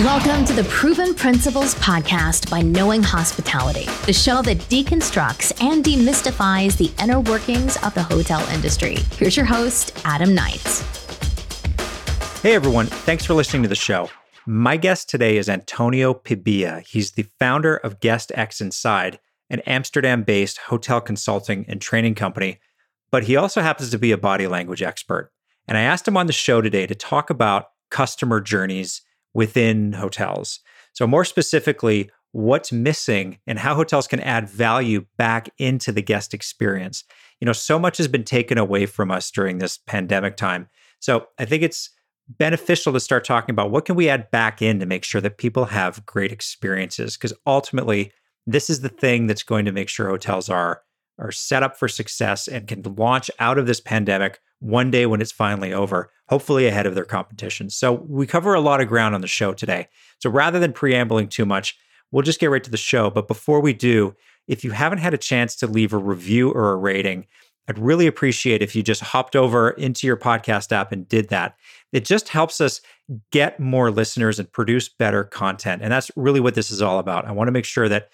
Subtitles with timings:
[0.00, 6.78] Welcome to the Proven Principles Podcast by Knowing Hospitality, the show that deconstructs and demystifies
[6.78, 8.96] the inner workings of the hotel industry.
[9.18, 10.64] Here's your host, Adam Knight.
[12.42, 14.08] Hey everyone, thanks for listening to the show.
[14.46, 16.82] My guest today is Antonio Pibia.
[16.88, 19.20] He's the founder of Guest X Inside,
[19.50, 22.58] an Amsterdam based hotel consulting and training company,
[23.10, 25.30] but he also happens to be a body language expert.
[25.68, 29.02] And I asked him on the show today to talk about customer journeys
[29.34, 30.60] within hotels.
[30.92, 36.32] So, more specifically, what's missing and how hotels can add value back into the guest
[36.32, 37.04] experience.
[37.40, 40.68] You know, so much has been taken away from us during this pandemic time.
[41.00, 41.90] So, I think it's
[42.38, 45.38] beneficial to start talking about what can we add back in to make sure that
[45.38, 48.12] people have great experiences because ultimately
[48.46, 50.82] this is the thing that's going to make sure hotels are
[51.18, 55.20] are set up for success and can launch out of this pandemic one day when
[55.20, 57.70] it's finally over, hopefully ahead of their competition.
[57.70, 59.88] So we cover a lot of ground on the show today.
[60.18, 61.76] So rather than preambling too much,
[62.12, 63.10] we'll just get right to the show.
[63.10, 64.14] But before we do,
[64.46, 67.26] if you haven't had a chance to leave a review or a rating,
[67.68, 71.56] I'd really appreciate if you just hopped over into your podcast app and did that.
[71.92, 72.80] It just helps us
[73.30, 75.82] get more listeners and produce better content.
[75.82, 77.26] And that's really what this is all about.
[77.26, 78.10] I want to make sure that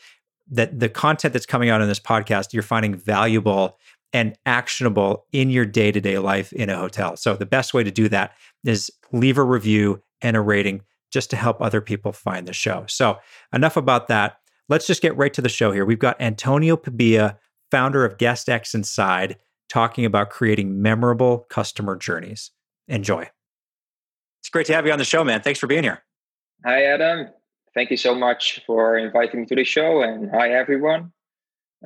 [0.49, 3.79] that the content that's coming out in this podcast you're finding valuable
[4.13, 7.17] and actionable in your day to day life in a hotel.
[7.17, 8.33] So, the best way to do that
[8.65, 10.83] is leave a review and a rating
[11.13, 12.85] just to help other people find the show.
[12.89, 13.19] So,
[13.53, 14.39] enough about that.
[14.69, 15.85] Let's just get right to the show here.
[15.85, 17.39] We've got Antonio Pibia,
[17.71, 19.37] founder of Guest X Inside,
[19.69, 22.51] talking about creating memorable customer journeys.
[22.89, 23.29] Enjoy.
[24.41, 25.43] It's great to have you on the show, man.
[25.43, 26.03] Thanks for being here.
[26.65, 27.29] Hi, Adam.
[27.75, 30.03] Thank you so much for inviting me to the show.
[30.03, 31.13] And hi, everyone.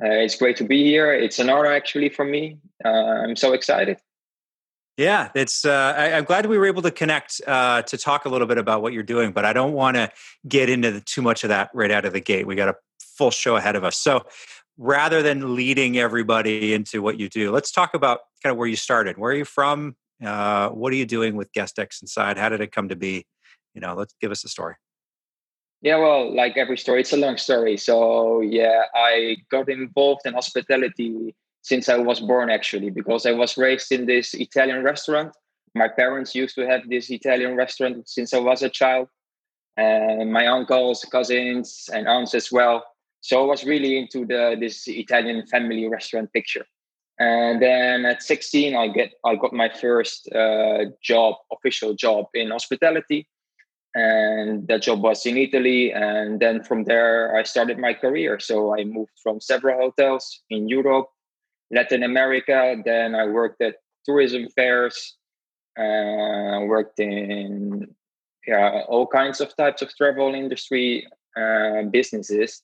[0.01, 1.13] Uh, it's great to be here.
[1.13, 2.57] It's an honor actually for me.
[2.83, 3.97] Uh, I'm so excited.
[4.97, 5.65] Yeah, it's.
[5.65, 8.57] Uh, I, am glad we were able to connect uh, to talk a little bit
[8.57, 10.11] about what you're doing, but I don't want to
[10.47, 12.45] get into the, too much of that right out of the gate.
[12.45, 14.25] We got a full show ahead of us, so
[14.77, 18.75] rather than leading everybody into what you do, let's talk about kind of where you
[18.75, 19.17] started.
[19.17, 19.95] Where are you from?
[20.23, 22.37] Uh, what are you doing with Guest X Inside?
[22.37, 23.25] How did it come to be?
[23.73, 24.75] You know, let's give us a story.
[25.81, 27.75] Yeah, well, like every story, it's a long story.
[27.77, 33.57] So yeah, I got involved in hospitality since I was born, actually, because I was
[33.57, 35.35] raised in this Italian restaurant.
[35.73, 39.07] My parents used to have this Italian restaurant since I was a child,
[39.77, 42.83] and my uncles, cousins, and aunts as well.
[43.21, 46.65] So I was really into the this Italian family restaurant picture.
[47.19, 52.51] And then at 16, I get I got my first uh, job, official job in
[52.51, 53.27] hospitality
[53.93, 55.91] and that job was in Italy.
[55.91, 58.39] And then from there, I started my career.
[58.39, 61.09] So I moved from several hotels in Europe,
[61.71, 62.75] Latin America.
[62.83, 63.75] Then I worked at
[64.05, 65.17] tourism fairs,
[65.77, 67.93] uh, worked in
[68.47, 71.07] yeah, all kinds of types of travel industry
[71.37, 72.63] uh, businesses.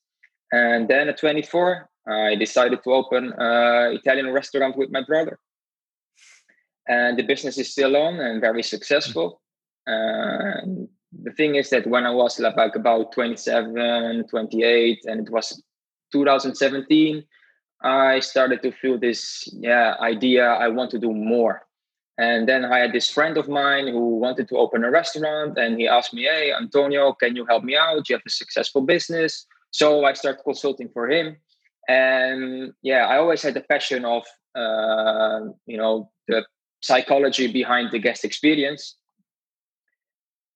[0.52, 5.40] And then at 24, I decided to open an Italian restaurant with my brother.
[6.88, 9.42] And the business is still on and very successful.
[9.86, 10.88] And
[11.24, 15.62] the thing is that when I was like about 27, 28, and it was
[16.12, 17.24] 2017,
[17.82, 21.64] I started to feel this yeah idea I want to do more.
[22.18, 25.80] And then I had this friend of mine who wanted to open a restaurant, and
[25.80, 28.10] he asked me, "Hey, Antonio, can you help me out?
[28.10, 31.38] You have a successful business." So I started consulting for him,
[31.88, 34.24] and yeah, I always had the passion of
[34.56, 36.44] uh, you know the
[36.82, 38.96] psychology behind the guest experience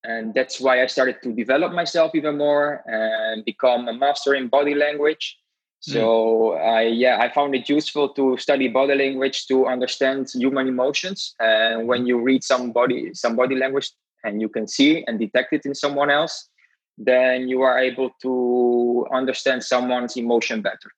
[0.04, 4.48] and that's why i started to develop myself even more and become a master in
[4.48, 5.38] body language
[5.86, 5.92] hmm.
[5.94, 6.78] so mm.
[6.78, 11.88] i yeah i found it useful to study body language to understand human emotions and
[11.88, 13.92] when you read some body some body language
[14.24, 16.50] and you can see and detect it in someone else
[16.98, 20.92] then you are able to understand someone's emotion better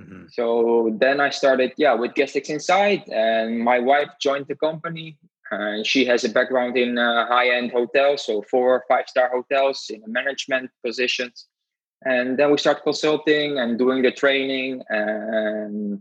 [0.00, 0.24] mm-hmm.
[0.28, 5.16] so then i started yeah with Guest Inside and my wife joined the company
[5.60, 10.02] and she has a background in uh, high-end hotels, so four or five-star hotels in
[10.06, 11.46] management positions.
[12.04, 16.00] And then we start consulting and doing the training, and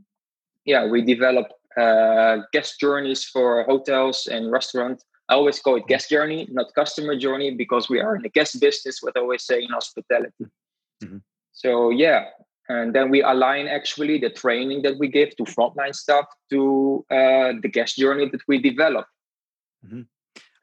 [0.66, 5.06] yeah, we develop uh, guest journeys for hotels and restaurants.
[5.30, 8.60] I always call it guest journey, not customer journey, because we are in the guest
[8.60, 9.01] business.
[9.01, 10.45] What I always say in hospitality.
[11.01, 11.18] Mm-hmm.
[11.54, 12.25] So yeah,
[12.68, 17.54] and then we align actually the training that we give to frontline staff to uh,
[17.62, 19.06] the guest journey that we develop
[19.85, 20.01] Mm-hmm.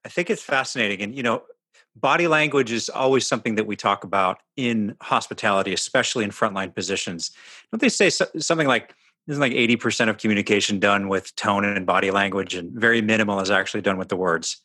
[0.04, 1.02] I think it's fascinating.
[1.02, 1.42] And, you know,
[1.94, 7.30] body language is always something that we talk about in hospitality, especially in frontline positions.
[7.70, 8.94] Don't they say so, something like,
[9.26, 13.50] isn't like 80% of communication done with tone and body language and very minimal is
[13.50, 14.62] actually done with the words?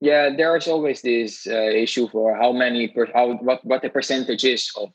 [0.00, 4.44] yeah, there's always this uh, issue for how many, per, how what what the percentage
[4.44, 4.90] is of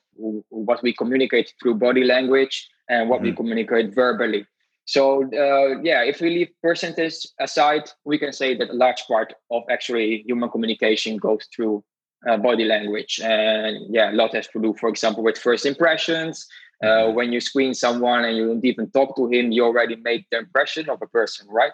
[0.49, 3.25] what we communicate through body language and what mm-hmm.
[3.25, 4.45] we communicate verbally.
[4.85, 9.33] So uh, yeah, if we leave percentage aside, we can say that a large part
[9.49, 11.83] of actually human communication goes through
[12.27, 16.47] uh, body language, and yeah, a lot has to do, for example, with first impressions.
[16.83, 17.15] Uh, mm-hmm.
[17.15, 20.39] when you screen someone and you don't even talk to him, you already made the
[20.39, 21.73] impression of a person, right?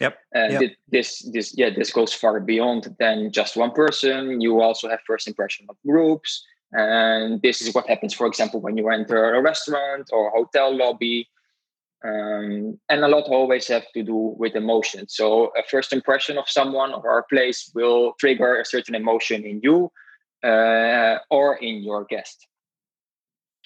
[0.00, 0.18] Yep.
[0.34, 0.72] And yep.
[0.88, 4.40] this, this, yeah, this goes far beyond than just one person.
[4.40, 8.76] You also have first impression of groups, and this is what happens, for example, when
[8.76, 11.28] you enter a restaurant or a hotel lobby.
[12.04, 15.08] Um, and a lot always have to do with emotion.
[15.08, 19.60] So a first impression of someone or a place will trigger a certain emotion in
[19.62, 19.90] you
[20.44, 22.46] uh, or in your guest.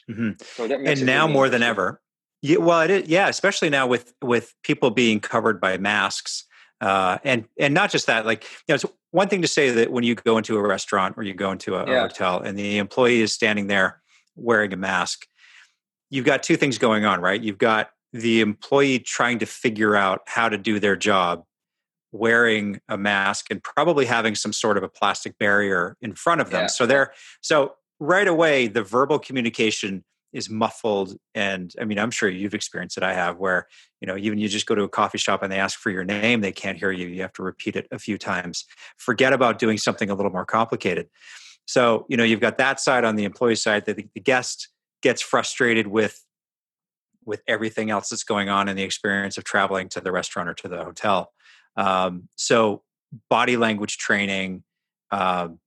[0.08, 0.30] Mm-hmm.
[0.42, 2.00] So and now more than ever,
[2.42, 6.44] yeah, well, it is, yeah, especially now with with people being covered by masks,
[6.80, 8.24] uh, and and not just that.
[8.24, 11.14] Like, you know, it's one thing to say that when you go into a restaurant
[11.18, 11.98] or you go into a, yeah.
[11.98, 14.00] a hotel and the employee is standing there
[14.36, 15.26] wearing a mask,
[16.08, 17.40] you've got two things going on, right?
[17.40, 21.44] You've got the employee trying to figure out how to do their job
[22.12, 26.50] wearing a mask and probably having some sort of a plastic barrier in front of
[26.50, 26.62] them.
[26.62, 26.66] Yeah.
[26.66, 32.28] So they're so right away the verbal communication is muffled and i mean i'm sure
[32.28, 33.66] you've experienced it i have where
[34.00, 36.04] you know even you just go to a coffee shop and they ask for your
[36.04, 38.64] name they can't hear you you have to repeat it a few times
[38.96, 41.08] forget about doing something a little more complicated
[41.66, 44.68] so you know you've got that side on the employee side that the guest
[45.02, 46.24] gets frustrated with
[47.30, 50.54] with everything else that's going on in the experience of traveling to the restaurant or
[50.54, 51.32] to the hotel.
[51.76, 52.82] Um, so
[53.28, 54.62] body language training
[55.10, 55.58] um,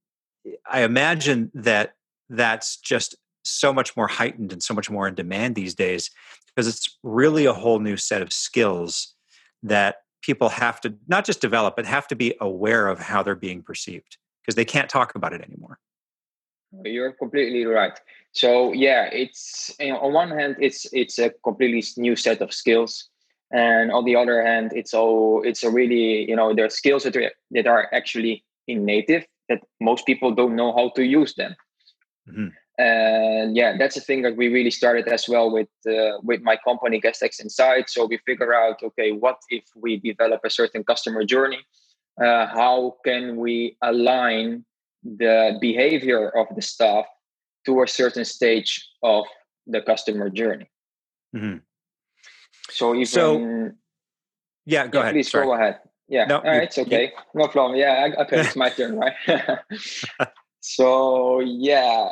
[0.69, 1.93] i imagine that
[2.29, 6.09] that's just so much more heightened and so much more in demand these days
[6.47, 9.13] because it's really a whole new set of skills
[9.61, 13.35] that people have to not just develop but have to be aware of how they're
[13.35, 15.79] being perceived because they can't talk about it anymore
[16.83, 17.99] you're completely right.
[18.31, 22.53] So yeah it's you know, on one hand it's it's a completely new set of
[22.53, 23.09] skills.
[23.51, 27.03] And on the other hand it's all it's a really you know there are skills
[27.03, 31.35] that are, that are actually in native that most people don't know how to use
[31.35, 31.55] them.
[32.27, 32.47] Mm-hmm.
[32.79, 36.57] And yeah that's a thing that we really started as well with uh, with my
[36.65, 41.23] company guestx inside so we figure out okay what if we develop a certain customer
[41.23, 41.59] journey?
[42.19, 44.65] Uh, how can we align
[45.03, 47.05] the behavior of the staff
[47.65, 49.25] to a certain stage of
[49.67, 50.69] the customer journey.
[51.35, 51.57] Mm-hmm.
[52.69, 53.71] so even so,
[54.65, 55.13] yeah go yeah, ahead.
[55.13, 55.45] please Sorry.
[55.45, 55.79] go ahead.
[56.07, 57.11] Yeah no, it's okay.
[57.33, 57.79] No problem.
[57.79, 59.13] Yeah okay it's my turn right?
[60.65, 62.07] So yeah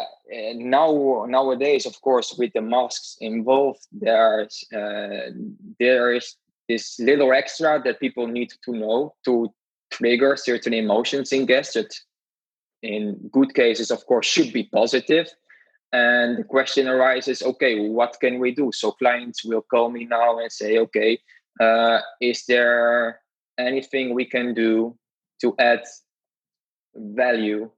[0.55, 5.31] now nowadays of course with the masks involved there's uh,
[5.79, 6.35] there is
[6.67, 9.53] this little extra that people need to know to
[9.89, 11.93] trigger certain emotions in guests that
[12.83, 15.27] in good cases of course should be positive
[15.93, 20.39] and the question arises okay what can we do so clients will call me now
[20.39, 21.19] and say okay
[21.59, 23.19] uh, is there
[23.57, 24.97] anything we can do
[25.41, 25.83] to add
[26.95, 27.69] value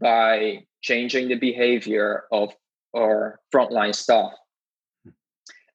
[0.00, 2.54] by changing the behavior of
[2.94, 4.32] our frontline staff.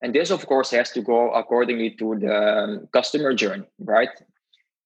[0.02, 4.10] And this, of course, has to go accordingly to the um, customer journey, right?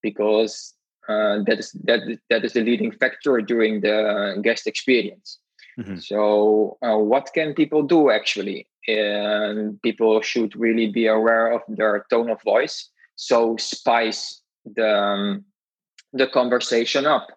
[0.02, 0.74] Because
[1.08, 2.00] uh, that is that
[2.30, 5.38] that is the leading factor during the guest experience.
[5.78, 5.96] Mm-hmm.
[5.98, 8.66] So, uh, what can people do actually?
[8.88, 12.88] And people should really be aware of their tone of voice.
[13.16, 15.44] So, spice the um,
[16.12, 17.28] the conversation up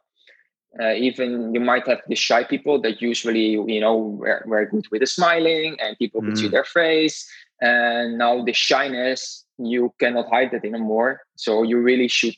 [0.79, 5.01] uh, even you might have the shy people that usually you know very good with
[5.01, 6.51] the smiling and people can see mm.
[6.51, 7.27] their face
[7.61, 12.35] and now the shyness you cannot hide that anymore so you really should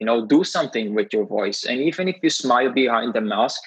[0.00, 3.60] you know do something with your voice and even if you smile behind the mask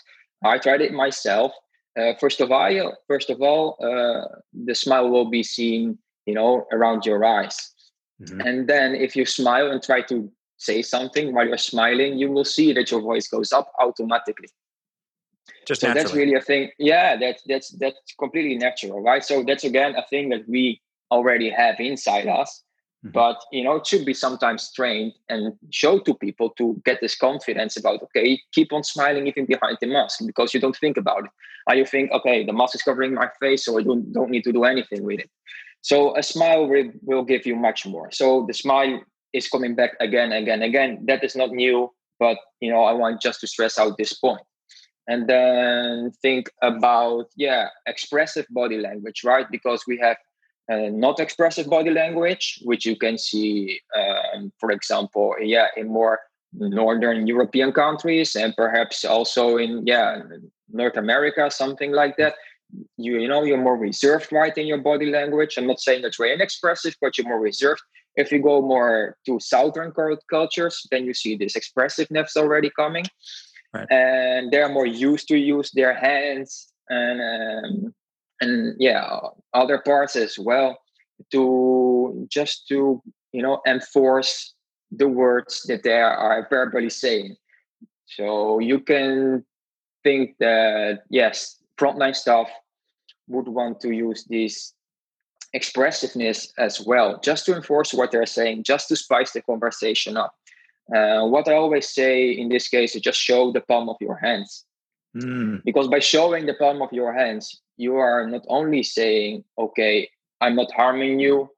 [0.43, 1.51] i tried it myself
[1.99, 4.27] uh, first of all first of all uh,
[4.65, 7.73] the smile will be seen you know around your eyes
[8.21, 8.41] mm-hmm.
[8.41, 12.45] and then if you smile and try to say something while you're smiling, you will
[12.45, 14.49] see that your voice goes up automatically.
[15.65, 16.03] Just so naturally.
[16.03, 16.71] that's really a thing.
[16.77, 19.23] Yeah, that's that's that's completely natural, right?
[19.23, 20.81] So that's again a thing that we
[21.11, 22.63] already have inside us.
[23.07, 23.13] Mm-hmm.
[23.13, 27.15] But you know, it should be sometimes trained and show to people to get this
[27.15, 31.25] confidence about okay, keep on smiling even behind the mask because you don't think about
[31.25, 31.31] it.
[31.67, 34.43] Or you think, okay, the mask is covering my face, so I don't don't need
[34.43, 35.29] to do anything with it.
[35.81, 38.11] So a smile will, will give you much more.
[38.11, 39.01] So the smile
[39.33, 41.05] is coming back again, again, again.
[41.07, 44.41] That is not new, but you know, I want just to stress out this point.
[45.07, 49.45] And then think about yeah, expressive body language, right?
[49.49, 50.17] Because we have
[50.71, 56.19] uh, not expressive body language, which you can see, um, for example, yeah, in more
[56.53, 60.21] northern European countries and perhaps also in yeah
[60.71, 62.35] North America, something like that.
[62.97, 65.57] You you know you're more reserved, right, in your body language.
[65.57, 67.81] I'm not saying that you're inexpressive, but you're more reserved.
[68.15, 69.93] If you go more to southern
[70.29, 73.05] cultures, then you see this expressiveness already coming,
[73.73, 73.87] right.
[73.89, 77.93] and they're more used to use their hands and um,
[78.41, 79.19] and yeah
[79.53, 80.77] other parts as well
[81.31, 83.01] to just to
[83.31, 84.53] you know enforce
[84.91, 87.35] the words that they are verbally saying.
[88.05, 89.45] So you can
[90.03, 92.49] think that yes, frontline staff
[93.27, 94.73] would want to use this
[95.53, 100.33] expressiveness as well, just to enforce what they're saying, just to spice the conversation up.
[100.95, 104.15] Uh, what I always say in this case is just show the palm of your
[104.15, 104.63] hands.
[105.15, 105.61] Mm.
[105.65, 110.09] Because by showing the palm of your hands, you are not only saying, okay,
[110.41, 111.49] I'm not harming you,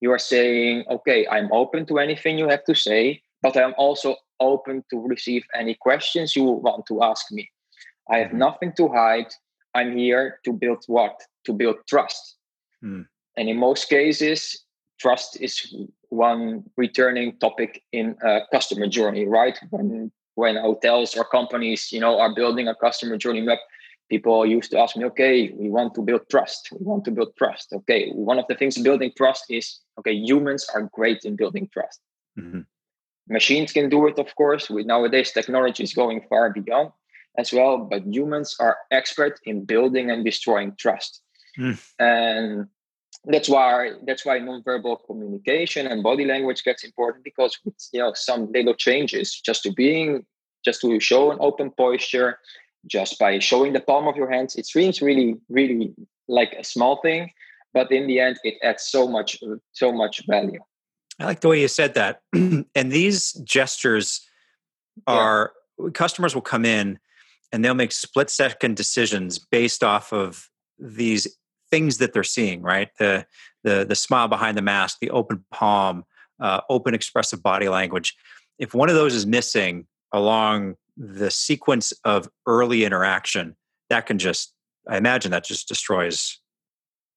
[0.00, 4.16] you are saying, okay, I'm open to anything you have to say, but I'm also
[4.40, 7.48] open to receive any questions you want to ask me.
[8.10, 8.38] I have mm-hmm.
[8.38, 9.32] nothing to hide.
[9.74, 11.20] I'm here to build what?
[11.46, 12.36] To build trust.
[12.82, 13.06] Mm.
[13.36, 14.64] And in most cases,
[15.00, 15.74] trust is
[16.08, 19.58] one returning topic in a customer journey, right?
[19.70, 23.58] When when hotels or companies, you know, are building a customer journey map,
[24.08, 26.68] people used to ask me, okay, we want to build trust.
[26.72, 27.72] We want to build trust.
[27.72, 32.00] Okay, one of the things building trust is okay, humans are great in building trust.
[32.38, 32.60] Mm-hmm.
[33.28, 34.70] Machines can do it, of course.
[34.70, 36.90] With nowadays, technology is going far beyond
[37.36, 41.20] as well, but humans are expert in building and destroying trust.
[41.58, 41.78] Mm.
[41.98, 42.68] And
[43.24, 48.12] that's why that's why nonverbal communication and body language gets important because with you know
[48.14, 50.24] some little changes just to being
[50.64, 52.38] just to show an open posture
[52.86, 54.56] just by showing the palm of your hands.
[54.56, 55.94] It seems really, really
[56.28, 57.30] like a small thing,
[57.74, 59.38] but in the end, it adds so much,
[59.72, 60.60] so much value.
[61.20, 62.22] I like the way you said that.
[62.34, 64.26] and these gestures
[65.06, 65.90] are yeah.
[65.90, 66.98] customers will come in
[67.52, 71.38] and they'll make split second decisions based off of these
[71.70, 72.88] things that they're seeing, right?
[72.98, 73.26] The
[73.64, 76.04] the the smile behind the mask, the open palm,
[76.40, 78.16] uh, open expressive body language.
[78.58, 83.56] If one of those is missing along the sequence of early interaction
[83.88, 84.52] that can just
[84.88, 86.40] i imagine that just destroys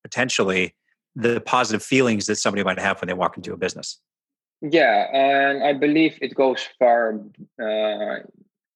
[0.04, 0.76] potentially
[1.16, 4.00] the positive feelings that somebody might have when they walk into a business.
[4.62, 7.20] Yeah and i believe it goes far
[7.62, 8.16] uh,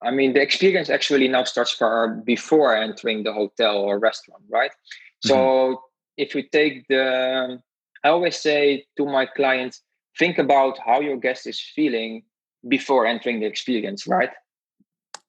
[0.01, 4.71] i mean the experience actually now starts far before entering the hotel or restaurant right?
[4.71, 5.29] Mm-hmm.
[5.29, 5.83] so
[6.17, 7.61] if you take the
[8.03, 9.81] i always say to my clients
[10.17, 12.23] think about how your guest is feeling
[12.67, 14.31] before entering the experience right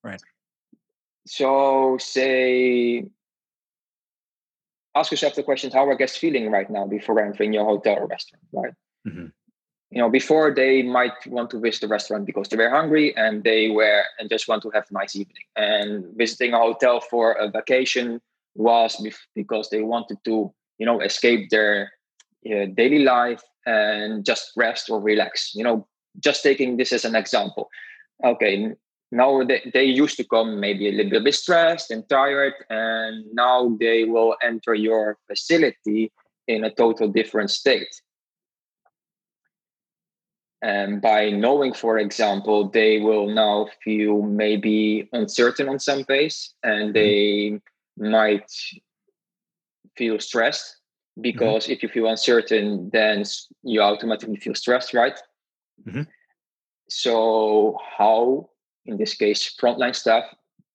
[0.07, 0.23] Right.
[1.27, 3.07] So say
[4.97, 8.07] ask yourself the question how are guests feeling right now before entering your hotel or
[8.07, 8.73] restaurant right
[9.07, 9.27] mm-hmm.
[9.91, 13.45] you know before they might want to visit the restaurant because they were hungry and
[13.45, 17.33] they were and just want to have a nice evening and visiting a hotel for
[17.33, 18.21] a vacation
[18.55, 18.91] was
[19.35, 21.93] because they wanted to you know escape their
[22.51, 25.87] uh, daily life and just rest or relax you know
[26.21, 27.69] just taking this as an example
[28.25, 28.73] okay
[29.13, 33.77] now they, they used to come maybe a little bit stressed and tired and now
[33.79, 36.13] they will enter your facility
[36.49, 38.01] in a total different state
[40.63, 46.93] and by knowing for example they will now feel maybe uncertain on some base and
[46.93, 46.93] mm-hmm.
[46.93, 47.61] they
[47.99, 48.51] might
[49.97, 50.79] feel stressed
[51.21, 51.73] because mm-hmm.
[51.73, 53.23] if you feel uncertain then
[53.63, 55.19] you automatically feel stressed right
[55.87, 56.03] mm-hmm.
[56.89, 58.49] so how
[58.87, 60.25] in this case, frontline staff,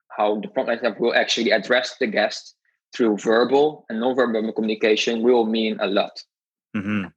[0.09, 2.55] how the frontline staff will actually address the guest
[2.93, 6.21] through verbal and non-verbal communication will mean a lot.
[6.75, 7.07] Mm-hmm.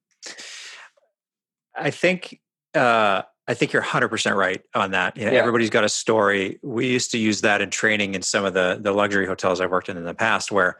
[1.76, 2.40] I think
[2.74, 5.16] uh, I think you're 100 percent right on that.
[5.16, 5.38] You know, yeah.
[5.38, 6.58] Everybody's got a story.
[6.62, 9.70] We used to use that in training in some of the the luxury hotels I've
[9.70, 10.78] worked in in the past, where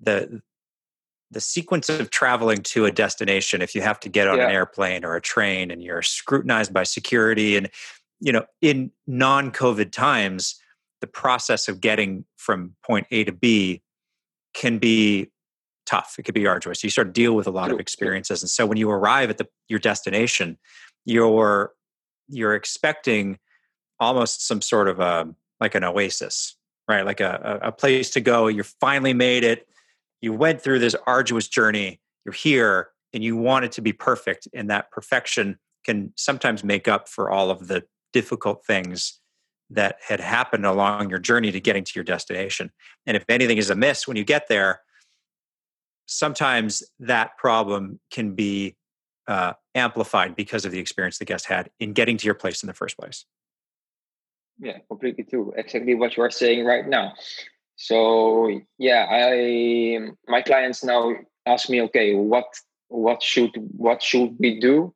[0.00, 0.42] the
[1.30, 4.44] the sequence of traveling to a destination if you have to get on yeah.
[4.44, 7.68] an airplane or a train and you're scrutinized by security and
[8.20, 10.60] you know, in non COVID times,
[11.00, 13.82] the process of getting from point A to B
[14.54, 15.30] can be
[15.84, 16.16] tough.
[16.18, 16.82] It could be arduous.
[16.82, 18.42] You start to deal with a lot of experiences.
[18.42, 20.58] And so when you arrive at the, your destination,
[21.04, 21.72] you're,
[22.28, 23.38] you're expecting
[24.00, 25.28] almost some sort of a,
[25.60, 26.56] like an oasis,
[26.88, 27.04] right?
[27.04, 28.48] Like a, a place to go.
[28.48, 29.68] You finally made it.
[30.20, 32.00] You went through this arduous journey.
[32.24, 34.48] You're here and you want it to be perfect.
[34.52, 37.84] And that perfection can sometimes make up for all of the
[38.16, 39.20] difficult things
[39.68, 42.72] that had happened along your journey to getting to your destination.
[43.04, 44.80] And if anything is amiss when you get there,
[46.06, 48.74] sometimes that problem can be
[49.28, 52.68] uh, amplified because of the experience the guest had in getting to your place in
[52.68, 53.26] the first place.
[54.58, 55.52] Yeah, completely true.
[55.54, 57.12] Exactly what you are saying right now.
[57.74, 61.12] So yeah, I my clients now
[61.44, 62.46] ask me, okay, what
[62.88, 64.94] what should what should we do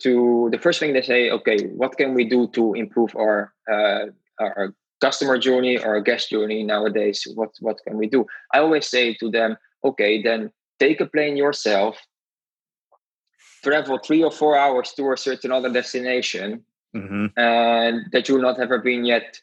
[0.00, 4.06] to the first thing they say, okay, what can we do to improve our uh,
[4.40, 7.26] our customer journey or guest journey nowadays?
[7.34, 8.26] What what can we do?
[8.52, 11.98] I always say to them, okay, then take a plane yourself,
[13.62, 16.64] travel three or four hours to a certain other destination,
[16.94, 17.26] mm-hmm.
[17.36, 19.40] and that you've not ever been yet.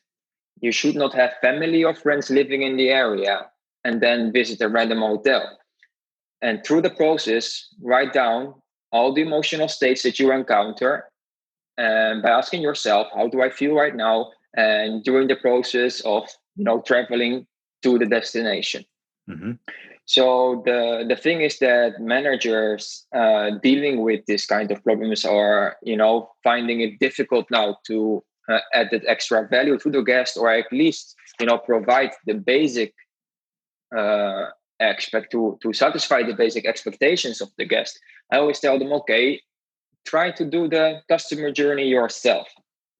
[0.61, 3.47] You should not have family or friends living in the area
[3.83, 5.59] and then visit a random hotel.
[6.41, 8.55] And through the process, write down
[8.95, 10.91] all the emotional states that you encounter
[11.77, 14.31] and by asking yourself, how do I feel right now?
[14.55, 16.23] And during the process of
[16.55, 17.45] you know traveling
[17.83, 18.85] to the destination.
[19.29, 19.53] Mm-hmm.
[20.05, 25.75] So the the thing is that managers uh, dealing with this kind of problems are
[25.83, 30.37] you know finding it difficult now to uh, add that extra value to the guest,
[30.37, 32.93] or at least you know provide the basic
[33.97, 34.45] uh,
[34.79, 37.99] expect to to satisfy the basic expectations of the guest.
[38.31, 39.41] I always tell them, okay,
[40.05, 42.47] try to do the customer journey yourself,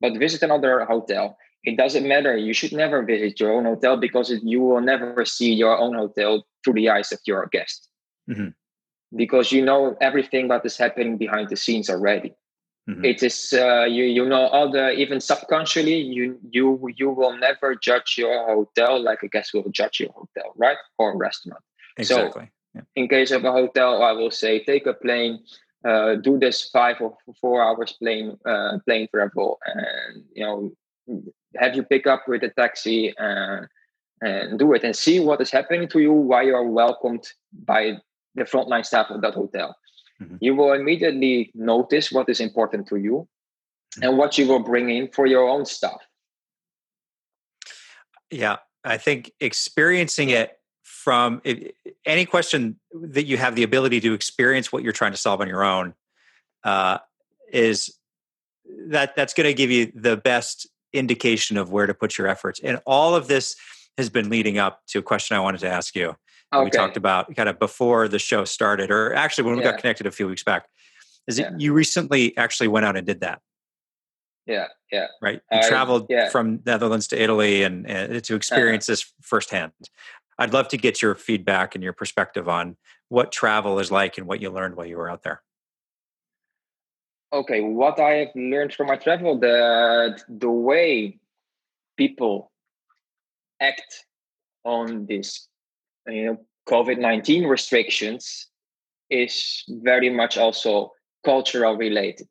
[0.01, 2.37] but visit another hotel it doesn't matter.
[2.37, 6.45] You should never visit your own hotel because you will never see your own hotel
[6.63, 7.89] through the eyes of your guest.
[8.29, 8.49] Mm-hmm.
[9.15, 12.33] Because you know everything that is happening behind the scenes already.
[12.89, 13.05] Mm-hmm.
[13.05, 17.73] It is uh, you you know all the even subconsciously you you you will never
[17.73, 20.77] judge your hotel like a guest will judge your hotel, right?
[20.99, 21.63] Or restaurant.
[21.97, 22.45] Exactly.
[22.45, 22.81] So yeah.
[22.95, 25.39] in case of a hotel, I will say take a plane,
[25.83, 30.71] uh, do this five or four hours plane uh, plane travel, and you know
[31.55, 33.67] have you pick up with a taxi and,
[34.21, 37.27] and do it and see what is happening to you while you are welcomed
[37.65, 37.97] by
[38.35, 39.75] the frontline staff of that hotel.
[40.21, 40.37] Mm-hmm.
[40.39, 43.27] You will immediately notice what is important to you
[43.95, 44.03] mm-hmm.
[44.03, 46.01] and what you will bring in for your own stuff.
[48.31, 51.41] Yeah, I think experiencing it from
[52.05, 55.47] any question that you have the ability to experience what you're trying to solve on
[55.47, 55.93] your own
[56.63, 56.97] uh,
[57.51, 57.95] is
[58.87, 62.59] that that's going to give you the best indication of where to put your efforts.
[62.63, 63.55] And all of this
[63.97, 66.15] has been leading up to a question I wanted to ask you.
[66.53, 66.63] Okay.
[66.63, 69.71] We talked about kind of before the show started, or actually when we yeah.
[69.71, 70.67] got connected a few weeks back.
[71.27, 71.53] Is yeah.
[71.53, 73.41] it you recently actually went out and did that?
[74.45, 75.07] Yeah, yeah.
[75.21, 75.41] Right.
[75.51, 76.29] You I, traveled yeah.
[76.29, 78.37] from Netherlands to Italy and, and to uh-huh.
[78.37, 79.71] experience uh, this firsthand.
[80.37, 82.77] I'd love to get your feedback and your perspective on
[83.09, 85.41] what travel is like and what you learned while you were out there
[87.35, 91.19] okay, what I have learned from my travel, the the way
[91.97, 92.51] people
[93.59, 94.05] act
[94.63, 95.47] on this,
[96.07, 96.37] you know,
[96.67, 98.47] COVID nineteen restrictions
[99.09, 100.91] is very much also
[101.23, 102.27] cultural related.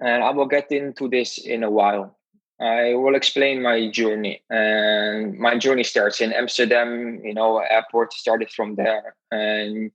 [0.00, 2.18] And I will get into this in a while.
[2.60, 4.42] I will explain my journey.
[4.50, 9.14] And my journey starts in Amsterdam, you know, airport started from there.
[9.30, 9.90] And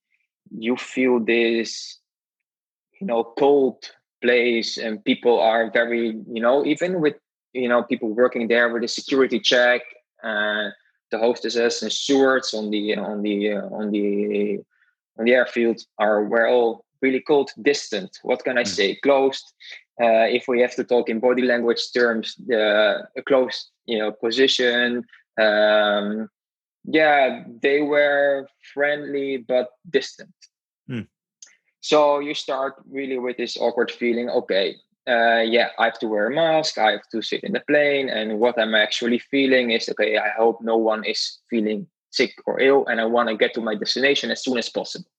[0.52, 2.00] you feel this
[3.00, 3.92] you know cold
[4.22, 7.16] place and people are very you know even with
[7.54, 9.82] you know people working there with a security check
[10.24, 10.70] uh,
[11.12, 14.60] the hostesses and stewards on the on the uh, on the
[15.18, 18.68] on the airfield are we're all really cold distant what can i mm.
[18.68, 19.54] say closed
[20.02, 24.12] uh, if we have to talk in body language terms the a closed you know
[24.12, 25.04] position
[25.40, 26.30] um,
[26.86, 30.34] yeah they were friendly but distant
[30.90, 31.08] mm.
[31.88, 34.30] So you start really with this awkward feeling.
[34.30, 34.76] Okay,
[35.08, 36.78] uh, yeah, I have to wear a mask.
[36.78, 40.18] I have to sit in the plane, and what I'm actually feeling is okay.
[40.18, 43.62] I hope no one is feeling sick or ill, and I want to get to
[43.62, 45.10] my destination as soon as possible.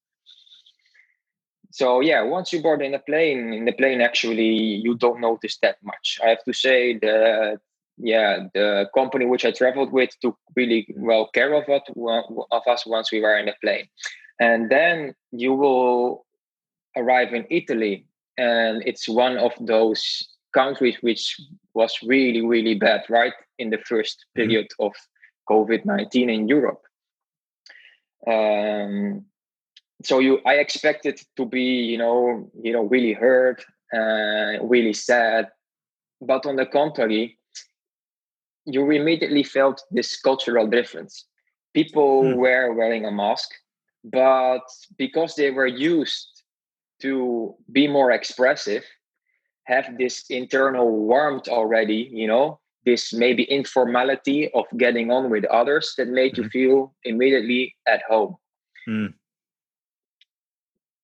[1.71, 4.53] So yeah, once you board in the plane, in the plane actually
[4.85, 6.19] you don't notice that much.
[6.25, 7.61] I have to say that
[7.99, 13.13] yeah, the company which I traveled with took really well care of of us once
[13.13, 13.89] we were in the plane,
[14.41, 16.25] and then you will
[16.97, 18.07] arrive in Italy,
[18.39, 21.37] and it's one of those countries which
[21.75, 24.49] was really, really bad, right, in the first mm-hmm.
[24.49, 24.87] period mm-hmm.
[24.87, 24.93] of
[25.51, 26.83] COVID nineteen in Europe.
[28.27, 29.25] Um,
[30.05, 35.49] so you, I expected to be, you know, you know, really hurt, uh, really sad,
[36.21, 37.39] but on the contrary,
[38.65, 41.25] you immediately felt this cultural difference.
[41.75, 42.37] People mm.
[42.37, 43.49] were wearing a mask,
[44.05, 44.63] but
[44.97, 46.38] because they were used
[47.01, 48.85] to be more expressive
[49.65, 55.95] have this internal warmth already you know this maybe informality of getting on with others
[55.99, 56.45] that made mm-hmm.
[56.45, 58.37] you feel immediately at home
[58.89, 59.13] mm.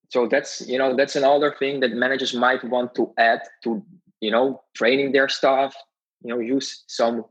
[0.08, 3.84] so that's you know that's another thing that managers might want to add to
[4.20, 5.74] you know training their staff
[6.22, 7.24] you know use some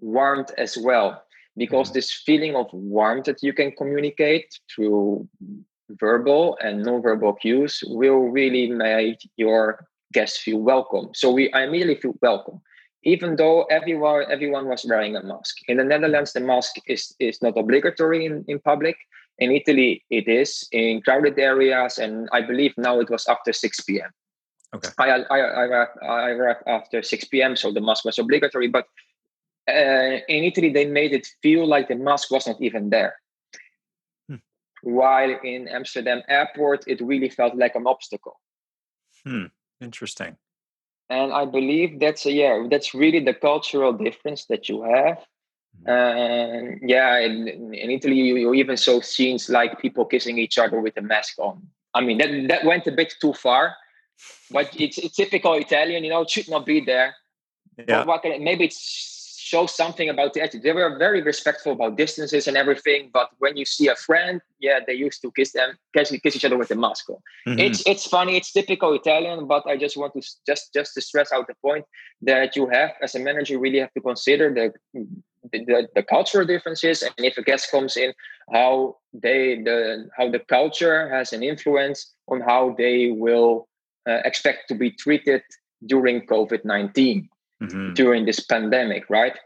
[0.00, 1.22] warmth as well
[1.56, 1.94] because mm-hmm.
[1.94, 5.28] this feeling of warmth that you can communicate through
[5.90, 11.10] verbal and non-verbal cues will really make your guests feel welcome.
[11.14, 12.60] So we i immediately feel welcome.
[13.04, 15.56] Even though everyone everyone was wearing a mask.
[15.68, 18.96] In the netherlands the mask is is not obligatory in, in public.
[19.38, 20.66] In italy it is.
[20.72, 24.10] In crowded areas and i believe now it was after 6 p.m
[24.74, 24.88] okay.
[24.98, 28.86] I i i, I arrived after 6 p.m so the mask was obligatory but
[29.68, 33.14] uh, in Italy, they made it feel like the mask was not even there.
[34.84, 38.38] While in Amsterdam airport, it really felt like an obstacle.
[39.24, 39.46] Hmm.
[39.80, 40.36] Interesting.
[41.08, 45.24] And I believe that's a, yeah, that's really the cultural difference that you have.
[45.84, 45.90] Hmm.
[45.90, 50.80] And yeah, in, in Italy, you, you, even saw scenes like people kissing each other
[50.80, 51.66] with a mask on.
[51.94, 53.76] I mean, that that went a bit too far,
[54.50, 56.04] but it's, it's typical Italian.
[56.04, 57.14] You know, it should not be there.
[57.78, 58.04] Yeah.
[58.04, 59.13] What, what maybe it's
[59.54, 60.62] show something about the attitude.
[60.64, 63.00] They were very respectful about distances and everything.
[63.18, 66.46] But when you see a friend, yeah, they used to kiss them, kiss, kiss each
[66.48, 67.20] other with a mask on.
[67.48, 67.60] Mm-hmm.
[67.66, 68.32] It's it's funny.
[68.38, 69.38] It's typical Italian.
[69.54, 71.84] But I just want to just just to stress out the point
[72.30, 74.66] that you have as a manager really have to consider the
[75.52, 78.10] the, the cultural differences and if a guest comes in
[78.56, 79.78] how they the
[80.16, 81.98] how the culture has an influence
[82.32, 83.68] on how they will
[84.08, 85.42] uh, expect to be treated
[85.92, 87.28] during covid-19
[87.66, 87.94] mm-hmm.
[87.94, 89.38] during this pandemic, right?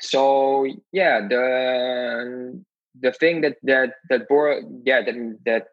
[0.00, 2.62] So yeah, the
[3.00, 5.66] the thing that that that bore yeah that that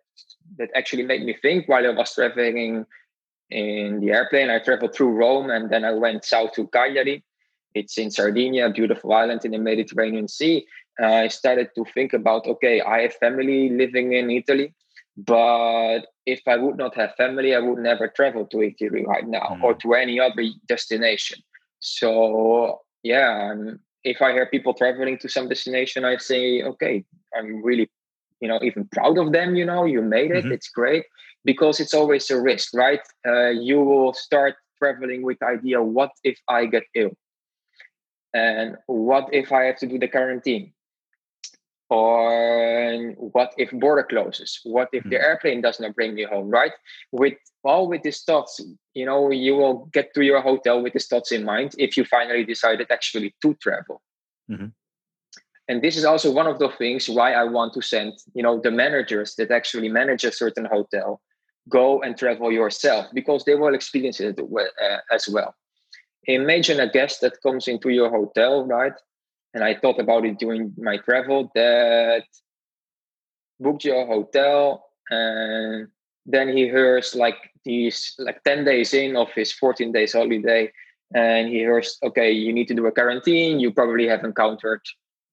[0.58, 2.86] that actually made me think while I was traveling
[3.50, 7.24] in the airplane, I traveled through Rome and then I went south to Cagliari.
[7.74, 10.66] It's in Sardinia, a beautiful island in the Mediterranean Sea.
[11.02, 14.74] Uh, I started to think about okay, I have family living in Italy,
[15.18, 19.58] but if I would not have family, I would never travel to Italy right now
[19.58, 19.64] mm.
[19.64, 21.42] or to any other destination.
[21.82, 23.54] So yeah,
[24.04, 27.04] if I hear people traveling to some destination, I say, okay,
[27.38, 27.90] I'm really,
[28.40, 29.56] you know, even proud of them.
[29.56, 30.46] You know, you made it.
[30.46, 30.54] Mm-hmm.
[30.54, 31.04] It's great
[31.44, 33.02] because it's always a risk, right?
[33.28, 37.12] Uh, you will start traveling with the idea, what if I get ill?
[38.34, 40.74] And what if I have to do the quarantine?
[41.92, 44.62] Or what if border closes?
[44.64, 46.72] What if the airplane does not bring you home, right?
[47.12, 48.60] With all with these thoughts
[48.94, 52.06] you know you will get to your hotel with these thoughts in mind if you
[52.06, 54.02] finally decided actually to travel
[54.50, 54.68] mm-hmm.
[55.68, 58.60] and this is also one of the things why i want to send you know
[58.60, 61.22] the managers that actually manage a certain hotel
[61.70, 65.56] go and travel yourself because they will experience it uh, as well
[66.26, 68.94] imagine a guest that comes into your hotel right
[69.54, 72.24] and i thought about it during my travel that
[73.60, 75.88] booked your hotel and
[76.26, 80.72] then he hears like he's like 10 days in of his 14 days holiday
[81.14, 83.60] and he hears okay you need to do a quarantine.
[83.60, 84.82] You probably have encountered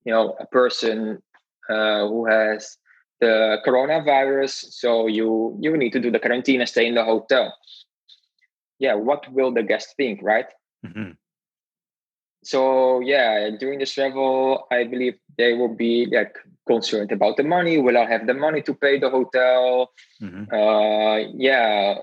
[0.04, 1.22] you know a person
[1.68, 2.76] uh, who has
[3.20, 7.54] the coronavirus so you you need to do the quarantine and stay in the hotel.
[8.78, 10.46] Yeah what will the guest think right?
[10.84, 11.12] Mm-hmm
[12.48, 16.34] so yeah during this travel i believe they will be like
[16.68, 17.74] concerned about the money.
[17.86, 19.90] Will i have the money to pay the hotel?
[20.22, 20.44] Mm-hmm.
[20.60, 21.16] uh
[21.48, 21.94] yeah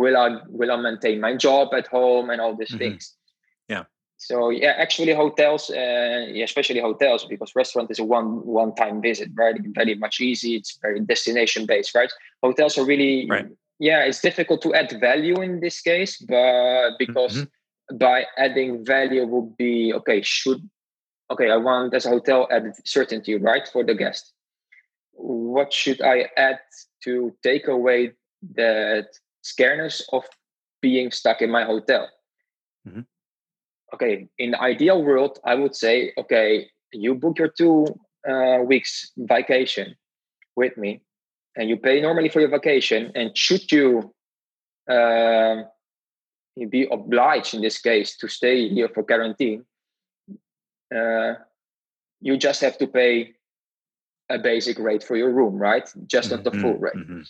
[0.00, 2.90] will i will i maintain my job at home and all these mm-hmm.
[2.90, 3.16] things?
[3.68, 3.84] Yeah.
[4.28, 8.28] So yeah actually hotels uh, especially hotels because restaurant is a one
[8.60, 9.56] one time visit right?
[9.80, 10.50] Very much easy.
[10.58, 12.12] It's very destination based right?
[12.42, 13.48] Hotels are really right.
[13.88, 17.56] yeah it's difficult to add value in this case but because mm-hmm
[17.98, 20.68] by adding value would be okay should
[21.30, 24.32] okay i want as a hotel add certainty right for the guest
[25.12, 26.58] what should i add
[27.02, 28.12] to take away
[28.54, 29.08] that
[29.42, 30.24] scareness of
[30.80, 32.08] being stuck in my hotel
[32.86, 33.00] mm-hmm.
[33.94, 37.86] okay in the ideal world i would say okay you book your two
[38.28, 39.94] uh, weeks vacation
[40.56, 41.00] with me
[41.56, 44.14] and you pay normally for your vacation and should you
[44.90, 45.62] uh,
[46.70, 49.64] be obliged in this case to stay here for quarantine,
[50.94, 51.34] uh,
[52.20, 53.32] you just have to pay
[54.28, 55.92] a basic rate for your room, right?
[56.06, 56.84] Just not the full mm-hmm.
[56.84, 56.94] rate.
[56.94, 57.20] Mm-hmm.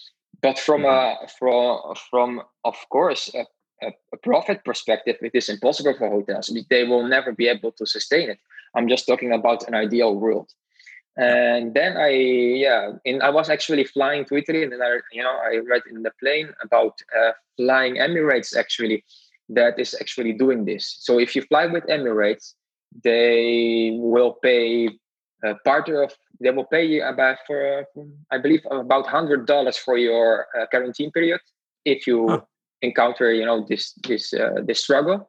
[0.42, 1.24] But from mm-hmm.
[1.24, 3.46] a from from of course a,
[3.86, 6.54] a, a, profit perspective, it is impossible for hotels.
[6.68, 8.38] They will never be able to sustain it.
[8.74, 10.50] I'm just talking about an ideal world.
[11.20, 15.22] And then I yeah, in I was actually flying to Italy, and then I you
[15.22, 19.04] know I read in the plane about uh, flying Emirates actually
[19.50, 20.96] that is actually doing this.
[21.00, 22.54] So if you fly with Emirates,
[23.04, 24.88] they will pay
[25.46, 27.84] uh, part of they will pay you about for
[28.30, 31.40] I believe about hundred dollars for your uh, quarantine period
[31.84, 32.40] if you huh.
[32.80, 35.28] encounter you know this this uh, this struggle.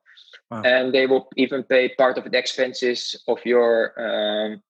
[0.52, 0.62] wow.
[0.64, 4.62] and they will even pay part of the expenses of your um,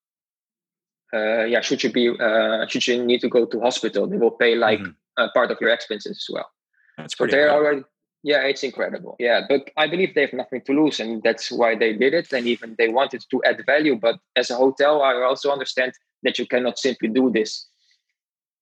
[1.13, 4.31] uh, yeah should you be uh, should you need to go to hospital they will
[4.31, 5.25] pay like mm-hmm.
[5.33, 6.49] part of your expenses as well.
[6.97, 7.83] That's so they're already
[8.23, 11.73] yeah it's incredible yeah but i believe they have nothing to lose and that's why
[11.73, 15.15] they did it and even they wanted to add value but as a hotel i
[15.23, 15.91] also understand
[16.23, 17.67] that you cannot simply do this.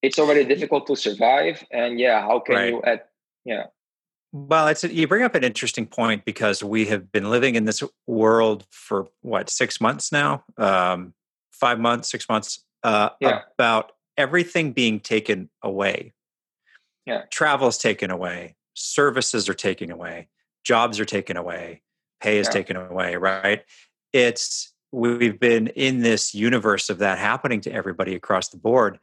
[0.02, 2.70] It's already difficult to survive and yeah how can right.
[2.70, 3.02] you add
[3.46, 3.66] yeah.
[4.32, 7.84] Well it's you bring up an interesting point because we have been living in this
[8.08, 10.44] world for what six months now?
[10.58, 11.14] Um,
[11.60, 13.42] five months six months uh, yeah.
[13.54, 16.14] about everything being taken away
[17.06, 20.28] yeah travel is taken away services are taken away
[20.64, 21.82] jobs are taken away
[22.22, 22.52] pay is yeah.
[22.52, 23.64] taken away right
[24.14, 29.00] it's we've been in this universe of that happening to everybody across the board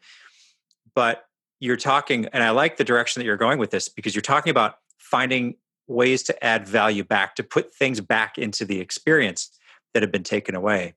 [0.95, 1.25] but
[1.61, 4.51] you're talking and i like the direction that you're going with this because you're talking
[4.51, 5.55] about finding
[5.89, 9.57] ways to add value back to put things back into the experience
[9.95, 10.95] that have been taken away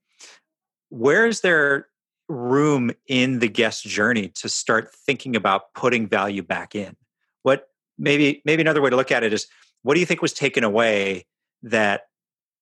[0.90, 1.88] where is there
[2.28, 6.96] room in the guest journey to start thinking about putting value back in?
[7.44, 9.48] What maybe maybe another way to look at it is
[9.84, 11.26] what do you think was taken away
[11.64, 12.08] that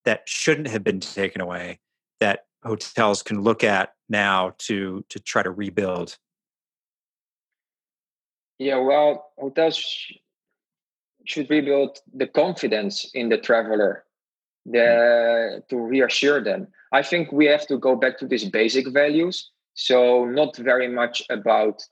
[0.05, 1.79] that shouldn't have been taken away
[2.19, 6.17] that hotels can look at now to to try to rebuild?
[8.59, 9.83] Yeah well hotels
[11.25, 14.05] should rebuild the confidence in the traveler
[14.71, 19.51] the, to reassure them i think we have to go back to these basic values
[19.73, 21.83] so not very much about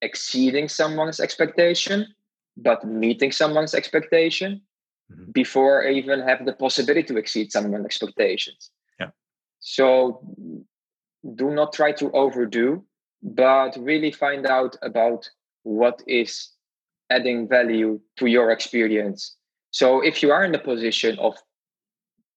[0.00, 2.06] exceeding someone's expectation
[2.56, 4.60] but meeting someone's expectation
[5.10, 5.30] mm-hmm.
[5.32, 9.10] before I even have the possibility to exceed someone's expectations Yeah.
[9.60, 10.20] so
[11.34, 12.84] do not try to overdo,
[13.22, 15.28] but really find out about
[15.62, 16.50] what is
[17.10, 19.36] adding value to your experience.
[19.70, 21.36] So if you are in the position of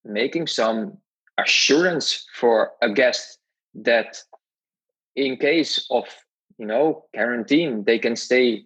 [0.06, 0.98] making some
[1.38, 3.38] assurance for a guest
[3.74, 4.18] that
[5.14, 6.04] in case of
[6.58, 8.64] you know quarantine they can stay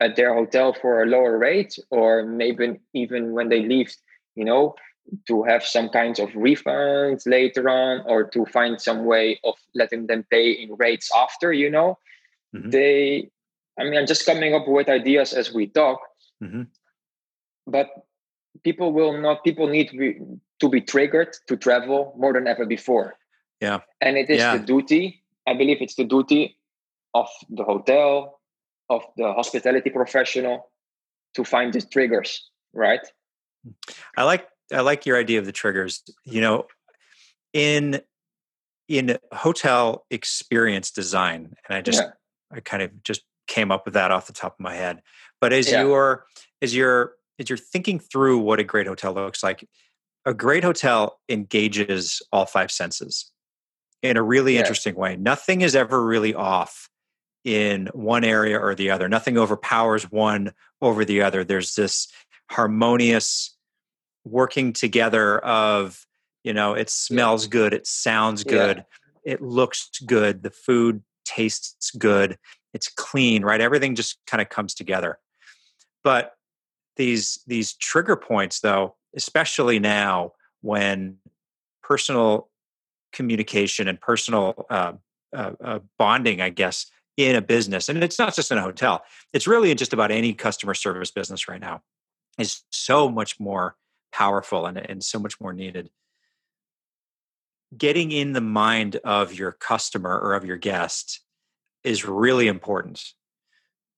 [0.00, 3.94] at their hotel for a lower rate or maybe even when they leave
[4.34, 4.74] you know
[5.26, 10.06] to have some kinds of refunds later on or to find some way of letting
[10.06, 11.98] them pay in rates after you know
[12.54, 12.70] mm-hmm.
[12.70, 13.30] they
[13.78, 16.00] i mean i'm just coming up with ideas as we talk
[16.42, 16.62] mm-hmm.
[17.66, 17.88] but
[18.64, 20.20] people will not people need to be,
[20.60, 23.16] to be triggered to travel more than ever before
[23.60, 24.56] yeah and it is yeah.
[24.56, 26.56] the duty i believe it's the duty
[27.14, 28.40] of the hotel
[28.90, 30.70] of the hospitality professional
[31.34, 33.06] to find these triggers right
[34.16, 36.02] i like I like your idea of the triggers.
[36.24, 36.66] You know,
[37.52, 38.00] in
[38.88, 42.10] in hotel experience design, and I just yeah.
[42.52, 45.02] I kind of just came up with that off the top of my head.
[45.40, 45.82] But as yeah.
[45.82, 46.26] you're
[46.62, 49.68] as you're as you're thinking through what a great hotel looks like,
[50.24, 53.30] a great hotel engages all five senses
[54.02, 54.60] in a really yeah.
[54.60, 55.16] interesting way.
[55.16, 56.88] Nothing is ever really off
[57.44, 59.08] in one area or the other.
[59.08, 61.44] Nothing overpowers one over the other.
[61.44, 62.08] There's this
[62.50, 63.56] harmonious
[64.24, 66.06] working together of
[66.44, 67.50] you know it smells yeah.
[67.50, 68.78] good it sounds good
[69.24, 69.32] yeah.
[69.32, 72.38] it looks good the food tastes good
[72.74, 75.18] it's clean right everything just kind of comes together
[76.04, 76.32] but
[76.98, 81.16] these these trigger points though especially now when
[81.82, 82.50] personal
[83.12, 84.92] communication and personal uh,
[85.34, 89.02] uh, uh, bonding i guess in a business and it's not just in a hotel
[89.32, 91.80] it's really just about any customer service business right now
[92.38, 93.76] is so much more
[94.12, 95.90] powerful and, and so much more needed.
[97.76, 101.20] Getting in the mind of your customer or of your guest
[101.84, 103.12] is really important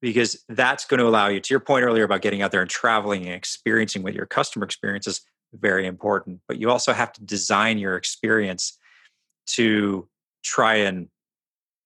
[0.00, 2.70] because that's going to allow you, to your point earlier about getting out there and
[2.70, 5.20] traveling and experiencing what your customer experience is
[5.52, 6.40] very important.
[6.48, 8.78] But you also have to design your experience
[9.48, 10.08] to
[10.42, 11.08] try and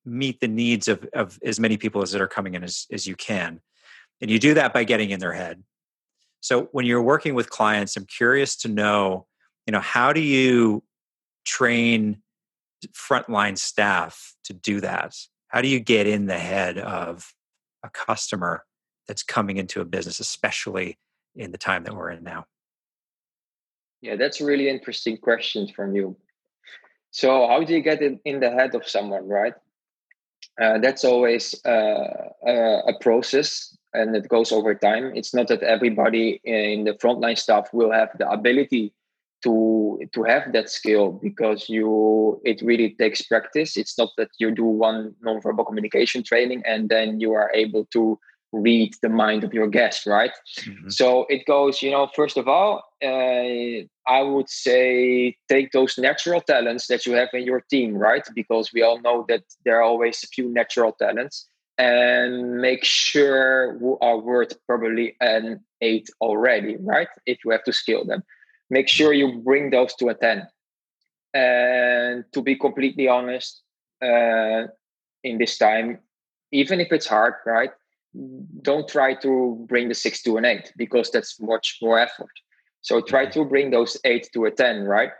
[0.04, 3.06] meet the needs of, of as many people as that are coming in as, as
[3.06, 3.60] you can.
[4.20, 5.62] And you do that by getting in their head.
[6.40, 9.26] So when you're working with clients, I'm curious to know,
[9.66, 10.84] you know, how do you
[11.44, 12.18] train
[12.92, 15.16] frontline staff to do that?
[15.48, 17.32] How do you get in the head of
[17.84, 18.64] a customer
[19.06, 20.98] that's coming into a business, especially
[21.36, 22.46] in the time that we're in now?
[24.00, 26.16] Yeah, that's a really interesting question from you.
[27.10, 29.54] So, how do you get in, in the head of someone, right?
[30.60, 35.12] Uh, that's always uh, a, a process and it goes over time.
[35.14, 38.92] It's not that everybody in the frontline staff will have the ability
[39.44, 43.76] to to have that skill because you it really takes practice.
[43.76, 48.18] It's not that you do one nonverbal communication training and then you are able to
[48.52, 50.30] read the mind of your guest, right?
[50.60, 50.88] Mm-hmm.
[50.88, 56.40] So it goes, you know, first of all, uh, I would say take those natural
[56.40, 58.26] talents that you have in your team, right?
[58.34, 63.76] Because we all know that there are always a few natural talents, and make sure
[63.78, 67.08] who are worth probably an eight already, right?
[67.26, 68.22] If you have to scale them,
[68.70, 70.46] make sure you bring those to a 10.
[71.34, 73.62] And to be completely honest,
[74.02, 74.64] uh,
[75.22, 75.98] in this time,
[76.52, 77.70] even if it's hard, right?
[78.62, 82.30] Don't try to bring the six to an eight because that's much more effort.
[82.82, 85.10] So try to bring those eight to a 10, right?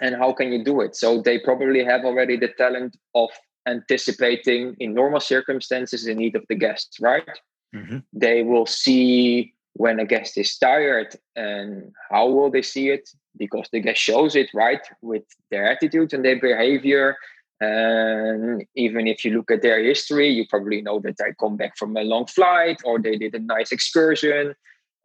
[0.00, 0.96] And how can you do it?
[0.96, 3.30] So they probably have already the talent of
[3.66, 7.38] anticipating in normal circumstances the need of the guest, right?
[7.74, 7.98] Mm-hmm.
[8.12, 13.08] They will see when a guest is tired and how will they see it?
[13.36, 17.16] Because the guest shows it right with their attitude and their behavior.
[17.60, 21.76] And even if you look at their history you probably know that they come back
[21.76, 24.54] from a long flight or they did a nice excursion.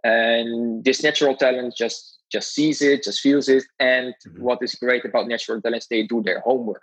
[0.03, 3.63] And this natural talent just just sees it just feels it.
[3.79, 4.43] And mm-hmm.
[4.43, 6.81] what is great about natural talents they do their homework.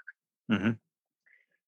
[0.50, 0.70] Mm-hmm.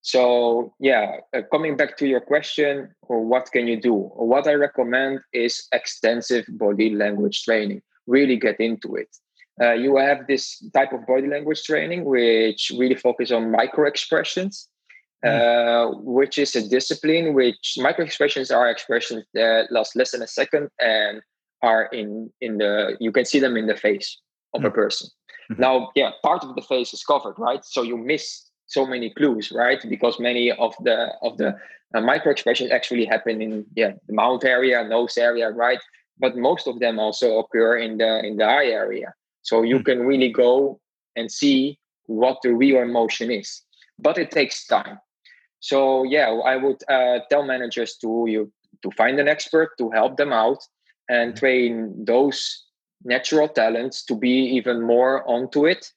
[0.03, 3.95] So, yeah, uh, coming back to your question, or what can you do?
[3.95, 7.83] What I recommend is extensive body language training.
[8.09, 9.17] Really get into it.
[9.61, 14.69] Uh, you have this type of body language training which really focus on micro expressions,
[15.25, 15.31] mm.
[15.31, 20.27] uh, which is a discipline which micro expressions are expressions that last less than a
[20.27, 21.21] second and
[21.63, 24.19] are in in the you can see them in the face
[24.53, 24.67] of mm.
[24.67, 25.09] a person.
[25.51, 25.61] Mm-hmm.
[25.61, 27.65] Now, yeah, part of the face is covered, right?
[27.65, 29.81] So you miss so many clues, right?
[29.89, 31.57] Because many of the of the
[31.95, 35.81] uh, micro expressions actually happen in yeah the mouth area, nose area, right?
[36.19, 39.15] But most of them also occur in the in the eye area.
[39.43, 39.85] So you mm.
[39.85, 40.81] can really go
[41.17, 43.63] and see what the real emotion is.
[43.99, 44.99] But it takes time.
[45.61, 50.17] So yeah, I would uh, tell managers to you to find an expert to help
[50.17, 50.59] them out
[51.09, 51.37] and hmm.
[51.39, 52.65] train those
[53.05, 55.93] natural talents to be even more onto it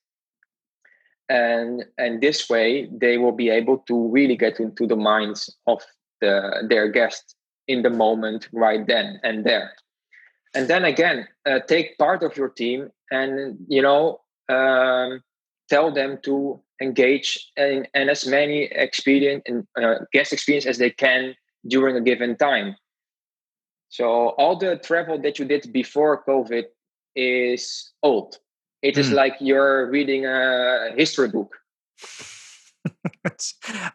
[1.30, 5.82] and and this way they will be able to really get into the minds of
[6.22, 7.36] the their guests
[7.68, 9.72] in the moment right then and there.
[10.54, 15.24] And then again uh, take part of your team and you know um,
[15.70, 20.90] tell them to engage in, in as many experience and uh, guest experience as they
[20.90, 21.36] can
[21.68, 22.76] during a given time.
[23.90, 26.66] So all the travel that you did before covid
[27.16, 28.38] is old
[28.86, 29.14] it is mm.
[29.14, 31.56] like you're reading a history book.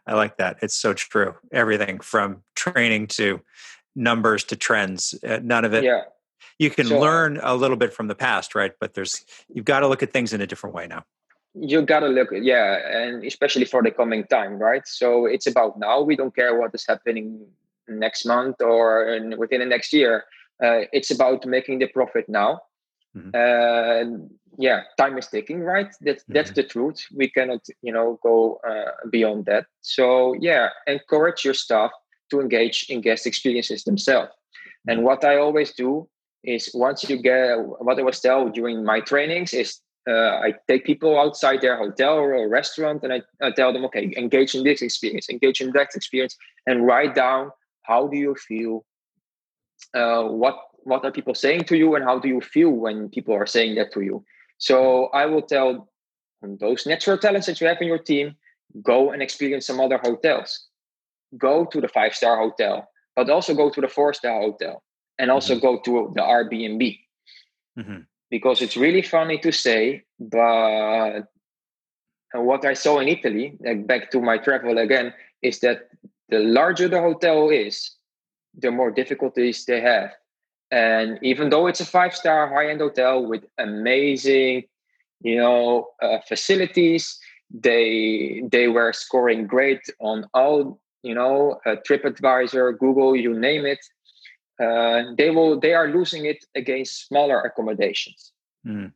[0.06, 0.58] I like that.
[0.62, 1.34] It's so true.
[1.52, 3.40] Everything from training to
[3.94, 5.14] numbers to trends.
[5.24, 5.84] Uh, none of it.
[5.84, 6.02] Yeah.
[6.58, 8.72] You can so, learn a little bit from the past, right?
[8.80, 11.04] But there's you've got to look at things in a different way now.
[11.54, 14.86] You got to look, yeah, and especially for the coming time, right?
[14.86, 16.02] So it's about now.
[16.02, 17.46] We don't care what is happening
[17.88, 20.24] next month or in, within the next year.
[20.62, 22.60] Uh, it's about making the profit now.
[23.16, 23.30] Mm-hmm.
[23.34, 24.26] Uh,
[24.60, 26.34] yeah time is ticking right that's mm-hmm.
[26.34, 31.54] that's the truth we cannot you know go uh, beyond that so yeah encourage your
[31.54, 31.90] staff
[32.30, 34.30] to engage in guest experiences themselves
[34.86, 35.06] and mm-hmm.
[35.06, 36.08] what i always do
[36.44, 40.84] is once you get what i was tell during my trainings is uh, I take
[40.86, 44.64] people outside their hotel or a restaurant and I, I tell them, okay, engage in
[44.64, 47.50] this experience, engage in that experience, and write down
[47.82, 48.84] how do you feel,
[49.94, 53.34] uh, what what are people saying to you, and how do you feel when people
[53.34, 54.24] are saying that to you.
[54.60, 55.88] So I will tell
[56.42, 58.36] those natural talents that you have in your team,
[58.82, 60.66] go and experience some other hotels.
[61.36, 64.82] Go to the five star hotel, but also go to the four star hotel
[65.18, 65.66] and also mm-hmm.
[65.66, 66.98] go to the Airbnb.
[67.78, 68.00] Mm-hmm.
[68.30, 71.22] Because it's really funny to say, but
[72.34, 75.88] what I saw in Italy, like back to my travel again, is that
[76.28, 77.92] the larger the hotel is,
[78.56, 80.10] the more difficulties they have
[80.70, 84.64] and even though it's a five star high end hotel with amazing,
[85.20, 87.18] you know, uh, facilities,
[87.50, 93.80] they they were scoring great on all, you know, uh, TripAdvisor, Google, you name it.
[94.62, 98.32] Uh, they will they are losing it against smaller accommodations.
[98.66, 98.92] Mm.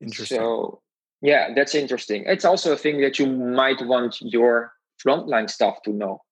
[0.00, 0.38] Interesting.
[0.38, 0.82] So
[1.22, 2.24] yeah, that's interesting.
[2.26, 4.72] It's also a thing that you might want your
[5.04, 6.22] frontline staff to know.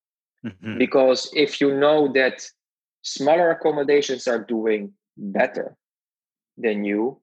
[0.45, 0.79] Mm-hmm.
[0.79, 2.47] Because if you know that
[3.05, 5.77] smaller accommodations are doing better
[6.57, 7.21] than you,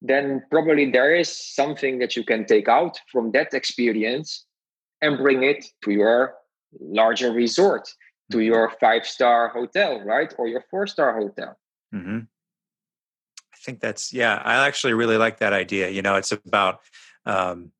[0.00, 4.46] then probably there is something that you can take out from that experience
[5.00, 6.34] and bring it to your
[6.80, 7.88] larger resort,
[8.30, 8.46] to mm-hmm.
[8.46, 10.34] your five star hotel, right?
[10.38, 11.58] Or your four star hotel.
[11.94, 12.20] Mm-hmm.
[12.20, 15.90] I think that's, yeah, I actually really like that idea.
[15.90, 16.80] You know, it's about,
[17.26, 17.70] um,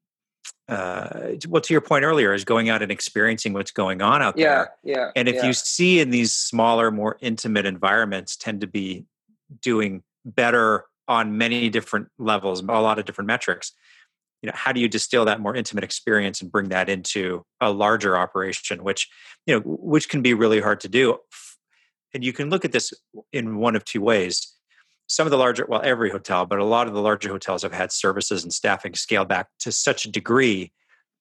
[0.73, 4.39] uh, well, to your point earlier, is going out and experiencing what's going on out
[4.39, 4.73] yeah, there.
[4.83, 5.11] Yeah.
[5.15, 5.47] And if yeah.
[5.47, 9.05] you see in these smaller, more intimate environments, tend to be
[9.61, 13.73] doing better on many different levels, a lot of different metrics.
[14.41, 17.71] You know, how do you distill that more intimate experience and bring that into a
[17.71, 19.09] larger operation, which
[19.47, 21.19] you know, which can be really hard to do.
[22.15, 22.93] And you can look at this
[23.33, 24.55] in one of two ways
[25.07, 27.73] some of the larger, well, every hotel, but a lot of the larger hotels have
[27.73, 30.73] had services and staffing scaled back to such a degree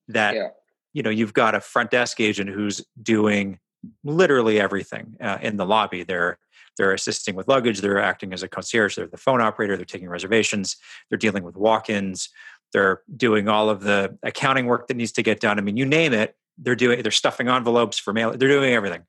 [0.07, 0.47] that yeah.
[0.93, 3.59] you know you've got a front desk agent who's doing
[4.03, 6.03] literally everything uh, in the lobby.
[6.03, 6.38] They're
[6.77, 7.82] they're assisting with luggage.
[7.82, 8.95] They're acting as a concierge.
[8.95, 9.75] They're the phone operator.
[9.75, 10.77] They're taking reservations.
[11.09, 12.29] They're dealing with walk-ins.
[12.71, 15.57] They're doing all of the accounting work that needs to get done.
[15.57, 16.36] I mean, you name it.
[16.57, 17.01] They're doing.
[17.01, 18.32] They're stuffing envelopes for mail.
[18.32, 19.03] They're doing everything.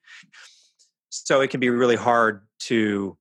[1.10, 3.16] So it can be really hard to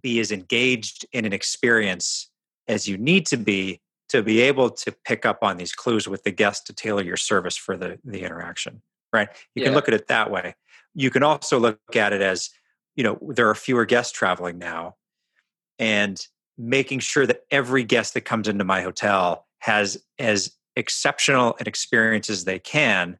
[0.00, 2.30] be as engaged in an experience
[2.68, 6.22] as you need to be to be able to pick up on these clues with
[6.22, 8.82] the guest to tailor your service for the the interaction
[9.12, 9.68] right you yeah.
[9.68, 10.54] can look at it that way
[10.94, 12.50] you can also look at it as
[12.96, 14.96] you know there are fewer guests traveling now
[15.78, 16.26] and
[16.58, 22.30] making sure that every guest that comes into my hotel has as exceptional an experience
[22.30, 23.18] as they can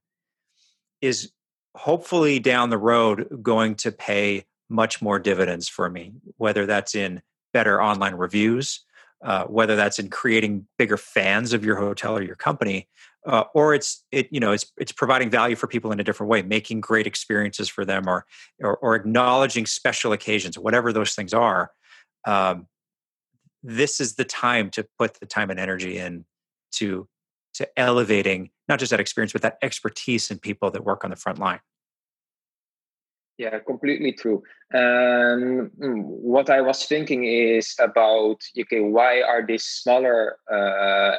[1.00, 1.32] is
[1.74, 7.22] hopefully down the road going to pay much more dividends for me, whether that's in
[7.52, 8.80] better online reviews,
[9.22, 12.88] uh, whether that's in creating bigger fans of your hotel or your company,
[13.26, 16.28] uh, or it's it you know it's it's providing value for people in a different
[16.30, 18.26] way, making great experiences for them, or
[18.60, 21.70] or, or acknowledging special occasions, whatever those things are.
[22.26, 22.66] Um,
[23.62, 26.24] this is the time to put the time and energy in
[26.72, 27.08] to
[27.54, 31.16] to elevating not just that experience but that expertise in people that work on the
[31.16, 31.60] front line
[33.42, 34.42] yeah, completely true.
[34.72, 41.16] Um, mm, what I was thinking is about okay, why are these smaller uh,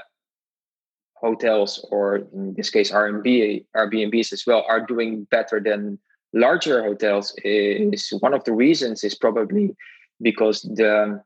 [1.16, 6.00] hotels, or in this case, Airbnb, Airbnbs as well, are doing better than
[6.34, 7.36] larger hotels?
[7.44, 9.76] Is one of the reasons is probably
[10.22, 11.22] because the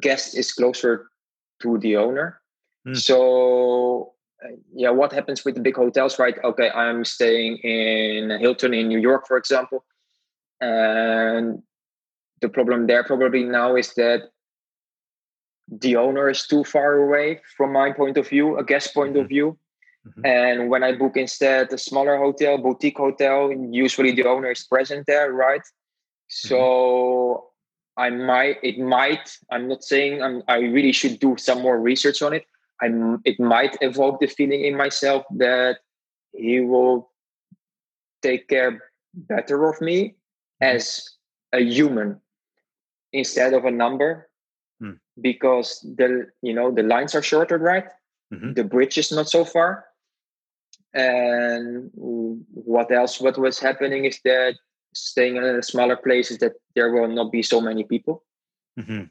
[0.00, 1.08] guest is closer
[1.62, 2.40] to the owner.
[2.86, 2.96] Mm.
[2.96, 4.12] So
[4.44, 6.36] uh, yeah, what happens with the big hotels, right?
[6.44, 9.84] Okay, I'm staying in Hilton in New York, for example,
[10.60, 11.62] and
[12.40, 14.30] the problem there probably now is that
[15.68, 19.22] the owner is too far away from my point of view, a guest point mm-hmm.
[19.22, 19.58] of view.
[20.06, 20.26] Mm-hmm.
[20.26, 25.06] And when I book instead a smaller hotel, boutique hotel, usually the owner is present
[25.06, 25.62] there, right?
[26.28, 27.50] So
[27.98, 28.02] mm-hmm.
[28.02, 32.22] I might, it might, I'm not saying I'm, I really should do some more research
[32.22, 32.44] on it.
[32.80, 35.78] I'm, it might evoke the feeling in myself that
[36.32, 37.10] he will
[38.22, 38.82] take care
[39.14, 40.15] better of me.
[40.60, 41.10] As
[41.52, 42.20] a human
[43.12, 44.28] instead of a number
[44.82, 44.98] mm.
[45.20, 47.88] because the you know the lines are shorter right
[48.32, 48.52] mm-hmm.
[48.52, 49.84] the bridge is not so far
[50.94, 54.54] and what else what was happening is that
[54.94, 58.24] staying in a smaller place is that there will not be so many people
[58.78, 59.04] mm-hmm.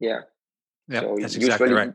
[0.00, 0.20] yeah
[0.88, 1.92] yeah so that's exactly right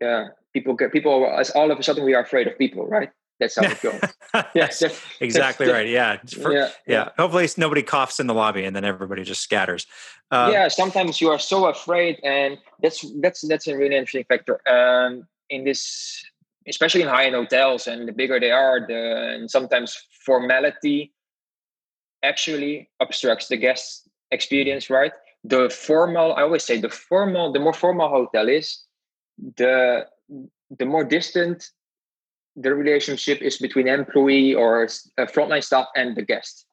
[0.00, 3.10] yeah, people get people as all of a sudden we are afraid of people, right?
[3.40, 4.00] That's how it goes.
[4.54, 4.82] yes,
[5.20, 5.88] exactly right.
[5.88, 6.18] Yeah.
[6.40, 9.86] For, yeah, yeah, Hopefully nobody coughs in the lobby and then everybody just scatters.
[10.30, 14.60] Um, yeah, sometimes you are so afraid, and that's that's that's a really interesting factor.
[14.68, 16.22] Um, in this,
[16.68, 21.12] especially in high-end hotels, and the bigger they are, the and sometimes formality
[22.22, 24.88] actually obstructs the guest experience.
[24.90, 25.12] Right.
[25.42, 28.84] The formal, I always say, the formal, the more formal hotel is,
[29.56, 30.06] the
[30.78, 31.70] the more distant
[32.56, 34.86] the relationship is between employee or
[35.18, 36.66] frontline staff and the guest.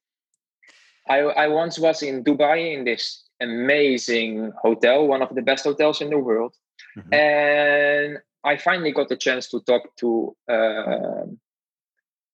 [1.09, 6.01] I, I once was in Dubai in this amazing hotel, one of the best hotels
[6.01, 6.55] in the world,
[6.97, 7.13] mm-hmm.
[7.13, 11.25] and I finally got the chance to talk to uh,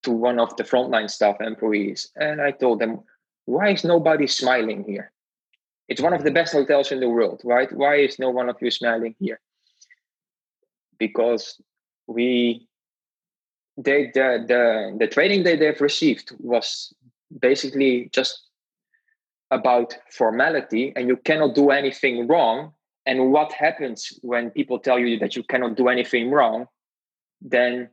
[0.03, 3.01] to one of the frontline staff employees, and I told them,
[3.45, 5.11] "Why is nobody smiling here?
[5.87, 7.71] It's one of the best hotels in the world, right?
[7.71, 9.39] Why is no one of you smiling here?"
[10.99, 11.61] because
[12.07, 12.67] we
[13.77, 16.93] they the the, the training that they've received was
[17.39, 18.47] basically just
[19.51, 22.73] about formality and you cannot do anything wrong
[23.05, 26.67] and what happens when people tell you that you cannot do anything wrong
[27.41, 27.89] then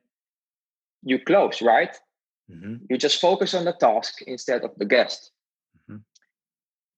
[1.03, 1.97] you close right
[2.51, 2.77] mm-hmm.
[2.89, 5.33] you just focus on the task instead of the guest
[5.91, 6.01] mm-hmm.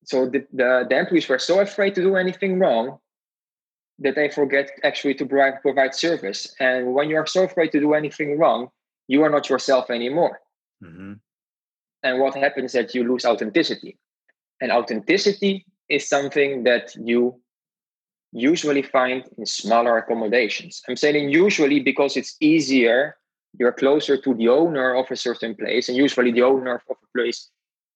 [0.04, 2.98] so the, the, the employees were so afraid to do anything wrong
[3.98, 6.54] that they forget actually to provide service.
[6.58, 8.68] And when you are so afraid to do anything wrong,
[9.08, 10.40] you are not yourself anymore.
[10.82, 11.14] Mm-hmm.
[12.02, 13.98] And what happens is that you lose authenticity.
[14.60, 17.40] And authenticity is something that you
[18.32, 20.82] usually find in smaller accommodations.
[20.88, 23.16] I'm saying usually because it's easier,
[23.58, 27.18] you're closer to the owner of a certain place, and usually the owner of a
[27.18, 27.50] place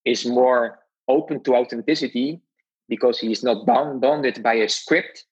[0.04, 0.78] is more
[1.08, 2.40] open to authenticity
[2.88, 5.24] because he's not bound bonded by a script.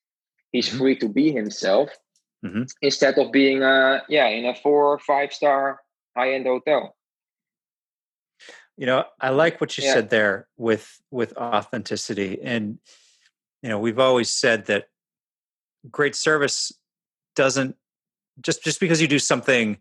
[0.55, 0.79] He's mm-hmm.
[0.79, 1.91] free to be himself
[2.47, 2.63] mm-hmm.
[2.81, 5.81] instead of being uh yeah in a four or five star
[6.17, 6.95] high end hotel.
[8.77, 9.95] You know, I like what you yeah.
[9.95, 12.79] said there with with authenticity and
[13.63, 14.85] you know, we've always said that
[15.91, 16.71] great service
[17.35, 17.75] doesn't
[18.41, 19.79] just just because you do something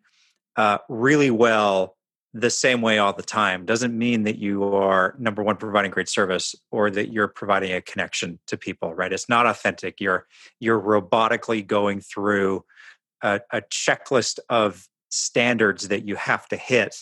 [0.55, 1.97] uh, really well
[2.33, 6.09] the same way all the time doesn't mean that you are number one providing great
[6.09, 9.13] service or that you're providing a connection to people right?
[9.13, 10.01] It's not authentic.
[10.01, 10.25] You're
[10.59, 12.65] you're robotically going through
[13.21, 16.95] a, a checklist of standards that you have to hit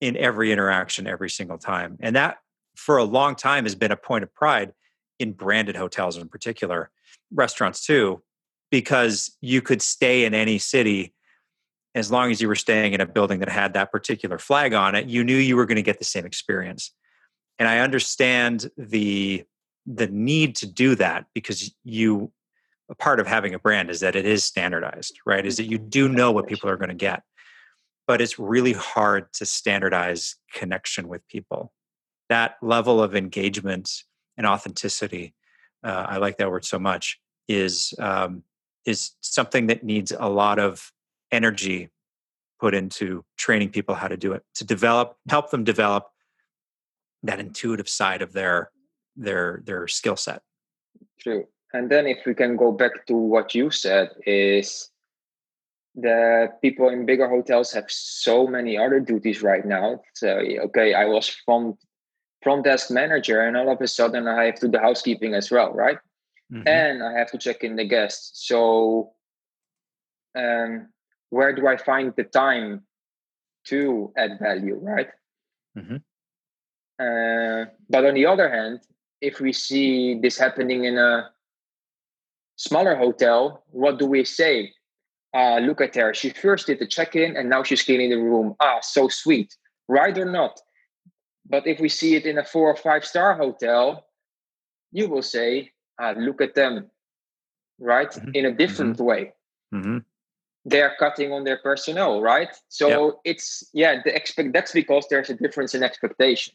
[0.00, 1.96] in every interaction every single time.
[2.00, 2.38] And that
[2.76, 4.72] for a long time has been a point of pride
[5.18, 6.90] in branded hotels in particular
[7.32, 8.22] restaurants too
[8.70, 11.14] because you could stay in any city
[11.96, 14.94] as long as you were staying in a building that had that particular flag on
[14.94, 16.92] it you knew you were going to get the same experience.
[17.58, 19.44] And i understand the
[19.86, 22.30] the need to do that because you
[22.88, 25.44] a part of having a brand is that it is standardized right?
[25.44, 27.22] Is that you do know what people are going to get.
[28.06, 31.72] But it's really hard to standardize connection with people.
[32.28, 33.90] That level of engagement
[34.36, 35.34] and authenticity
[35.84, 37.18] uh, i like that word so much
[37.48, 38.42] is um,
[38.84, 40.92] is something that needs a lot of
[41.32, 41.90] energy
[42.58, 46.06] put into training people how to do it to develop help them develop
[47.22, 48.70] that intuitive side of their
[49.16, 50.42] their their skill set.
[51.20, 51.46] True.
[51.72, 54.90] And then if we can go back to what you said is
[55.94, 60.02] the people in bigger hotels have so many other duties right now.
[60.14, 60.28] So
[60.66, 61.76] okay i was from
[62.42, 65.50] front desk manager and all of a sudden i have to do the housekeeping as
[65.50, 65.98] well right?
[66.52, 66.68] Mm-hmm.
[66.68, 68.46] and i have to check in the guests.
[68.46, 69.12] So
[70.38, 70.88] um,
[71.30, 72.82] where do I find the time
[73.68, 75.08] to add value, right?
[75.76, 75.96] Mm-hmm.
[76.98, 78.80] Uh, but on the other hand,
[79.20, 81.30] if we see this happening in a
[82.56, 84.72] smaller hotel, what do we say?
[85.34, 86.14] Uh, look at her.
[86.14, 88.54] She first did the check in and now she's cleaning the room.
[88.60, 89.54] Ah, so sweet.
[89.88, 90.58] Right or not?
[91.48, 94.06] But if we see it in a four or five star hotel,
[94.92, 96.90] you will say, ah, look at them,
[97.78, 98.10] right?
[98.10, 98.30] Mm-hmm.
[98.34, 99.04] In a different mm-hmm.
[99.04, 99.32] way.
[100.68, 102.48] They're cutting on their personnel, right?
[102.68, 103.14] So yep.
[103.24, 106.54] it's yeah, the expect that's because there's a difference in expectation.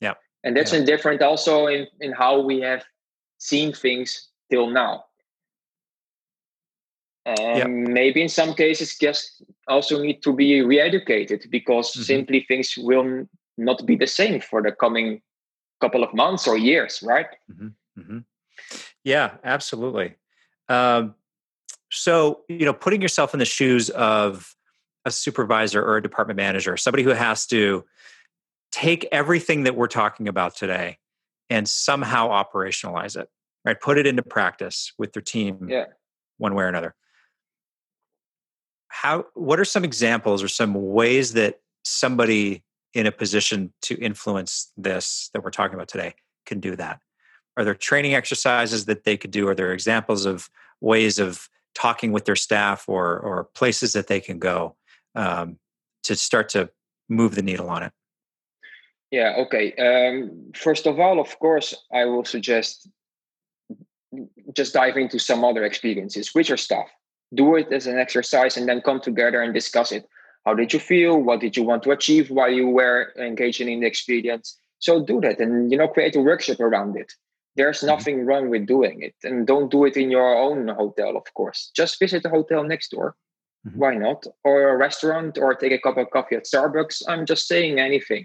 [0.00, 0.14] Yeah.
[0.42, 0.86] And that's yep.
[0.86, 2.84] different also in, in how we have
[3.38, 5.04] seen things till now.
[7.26, 7.68] And yep.
[7.68, 12.02] maybe in some cases guests also need to be re-educated because mm-hmm.
[12.02, 13.26] simply things will
[13.56, 15.20] not be the same for the coming
[15.80, 17.28] couple of months or years, right?
[17.50, 18.00] Mm-hmm.
[18.00, 18.18] Mm-hmm.
[19.04, 20.16] Yeah, absolutely.
[20.68, 21.14] Um,
[21.90, 24.54] so, you know, putting yourself in the shoes of
[25.04, 27.84] a supervisor or a department manager, somebody who has to
[28.70, 30.98] take everything that we're talking about today
[31.48, 33.28] and somehow operationalize it,
[33.64, 33.80] right?
[33.80, 35.86] Put it into practice with their team yeah.
[36.36, 36.94] one way or another.
[38.88, 42.64] How what are some examples or some ways that somebody
[42.94, 46.14] in a position to influence this that we're talking about today
[46.46, 47.00] can do that?
[47.56, 49.48] Are there training exercises that they could do?
[49.48, 51.48] Are there examples of ways of
[51.78, 54.76] talking with their staff or or places that they can go
[55.14, 55.58] um,
[56.02, 56.70] to start to
[57.08, 57.92] move the needle on it?
[59.10, 59.34] Yeah.
[59.38, 59.72] Okay.
[59.76, 62.88] Um, first of all, of course, I will suggest
[64.54, 66.88] just dive into some other experiences, which are stuff.
[67.34, 70.04] Do it as an exercise, and then come together and discuss it.
[70.46, 71.18] How did you feel?
[71.18, 74.58] What did you want to achieve while you were engaging in the experience?
[74.78, 77.12] So do that, and you know, create a workshop around it.
[77.58, 77.94] There's mm-hmm.
[77.94, 79.16] nothing wrong with doing it.
[79.24, 81.70] And don't do it in your own hotel, of course.
[81.74, 83.16] Just visit the hotel next door.
[83.66, 83.78] Mm-hmm.
[83.78, 84.24] Why not?
[84.44, 87.02] Or a restaurant or take a cup of coffee at Starbucks.
[87.08, 88.24] I'm just saying anything.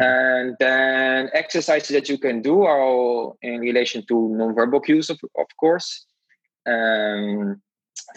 [0.00, 0.04] Mm-hmm.
[0.04, 5.46] And then exercises that you can do are in relation to nonverbal cues, of, of
[5.58, 6.04] course.
[6.66, 7.62] Um,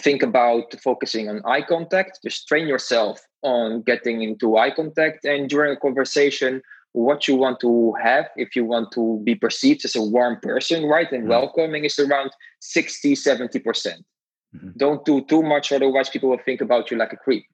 [0.01, 2.19] think about focusing on eye contact.
[2.23, 5.23] Just train yourself on getting into eye contact.
[5.23, 6.61] And during a conversation,
[6.96, 10.86] what you want to have if you want to be perceived as a warm person
[10.86, 11.30] right and mm-hmm.
[11.30, 12.32] welcoming is around
[12.62, 13.60] 60 70%.
[13.62, 17.46] Mm hmm don't do too much otherwise people will think about you like a creep.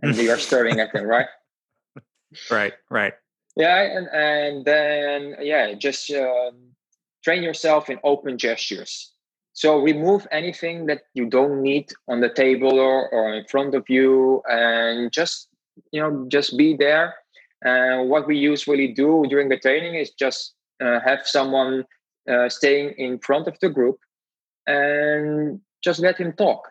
[0.00, 1.26] And they are staring at them right?
[2.50, 3.14] Right right.
[3.56, 6.54] Yeah and and then yeah just um,
[7.24, 9.12] train yourself in open gestures.
[9.54, 13.84] So remove anything that you don't need on the table or, or in front of
[13.88, 15.48] you and just
[15.90, 17.14] you know just be there
[17.62, 21.84] and what we usually do during the training is just uh, have someone
[22.30, 23.98] uh, staying in front of the group
[24.66, 26.68] and just let him talk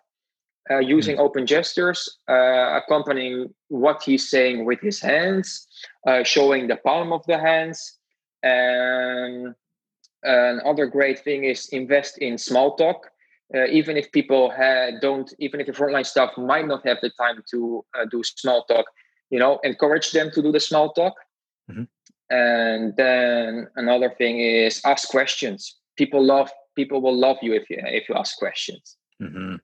[0.69, 1.19] uh, using mm.
[1.19, 5.67] open gestures, uh, accompanying what he's saying with his hands,
[6.07, 7.97] uh, showing the palm of the hands.
[8.43, 9.53] And
[10.23, 13.09] another great thing is invest in small talk.
[13.53, 14.51] Uh, even if people
[15.01, 18.63] don't, even if the frontline staff might not have the time to uh, do small
[18.63, 18.86] talk,
[19.36, 21.15] you know, encourage them to do the small talk.
[21.69, 21.86] Mm-hmm.
[22.29, 25.59] And then another thing is ask questions.
[25.97, 28.97] People love people will love you if you if you ask questions.
[29.21, 29.55] Mm-hmm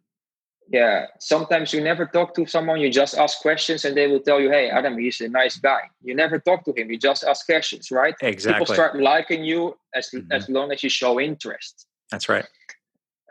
[0.71, 4.39] yeah sometimes you never talk to someone you just ask questions and they will tell
[4.39, 7.45] you hey adam he's a nice guy you never talk to him you just ask
[7.45, 10.31] questions right exactly people start liking you as mm-hmm.
[10.31, 12.45] as long as you show interest that's right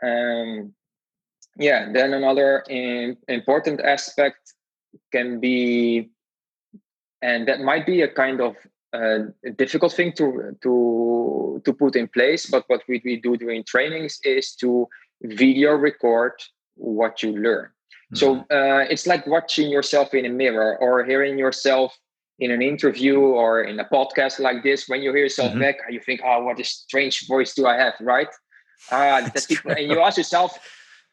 [0.03, 0.73] um
[1.57, 4.53] yeah then another in, important aspect
[5.11, 6.09] can be
[7.21, 8.55] and that might be a kind of
[8.93, 9.19] uh,
[9.55, 14.19] difficult thing to to to put in place but what we, we do during trainings
[14.23, 14.87] is to
[15.23, 16.33] video record
[16.75, 17.65] what you learn.
[17.65, 18.15] Mm-hmm.
[18.15, 21.97] So uh, it's like watching yourself in a mirror or hearing yourself
[22.39, 24.89] in an interview or in a podcast like this.
[24.89, 25.61] When you hear yourself mm-hmm.
[25.61, 28.27] back, you think, "Oh, what a strange voice do I have?" Right?
[28.91, 30.57] Uh, people, and you ask yourself,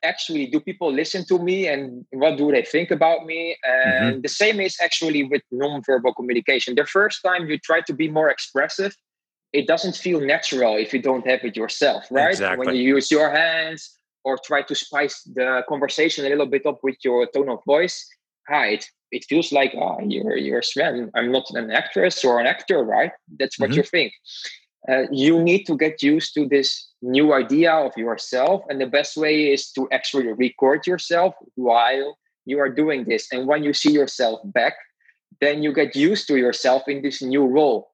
[0.03, 3.57] actually, do people listen to me, and what do they think about me?
[3.65, 4.21] And mm-hmm.
[4.23, 6.75] the same is actually with nonverbal communication.
[6.75, 8.95] The first time you try to be more expressive,
[9.53, 12.31] it doesn't feel natural if you don't have it yourself, right?
[12.31, 12.67] Exactly.
[12.67, 13.91] When you use your hands
[14.25, 18.07] or try to spice the conversation a little bit up with your tone of voice,
[18.51, 21.11] ah, it, it feels like oh, you're you're Sven.
[21.15, 23.13] I'm not an actress or an actor, right?
[23.39, 23.79] That's what mm-hmm.
[23.79, 24.13] you think.
[24.87, 29.17] Uh, you need to get used to this new idea of yourself, and the best
[29.17, 33.27] way is to actually record yourself while you are doing this.
[33.33, 34.75] And when you see yourself back,
[35.41, 37.89] then you get used to yourself in this new role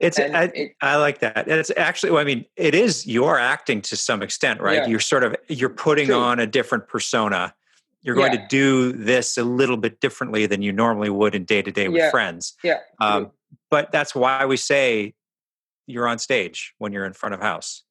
[0.00, 1.48] it's I, it, I, like that.
[1.48, 4.78] It's actually, well, I mean, it is you're acting to some extent, right?
[4.78, 4.86] Yeah.
[4.86, 6.16] You're sort of you're putting True.
[6.16, 7.54] on a different persona.
[8.02, 8.42] You're going yeah.
[8.42, 11.88] to do this a little bit differently than you normally would in day to day
[11.88, 12.54] with friends.
[12.62, 12.78] Yeah.
[13.00, 13.32] Um,
[13.70, 15.14] but that's why we say
[15.88, 17.82] you're on stage when you're in front of house.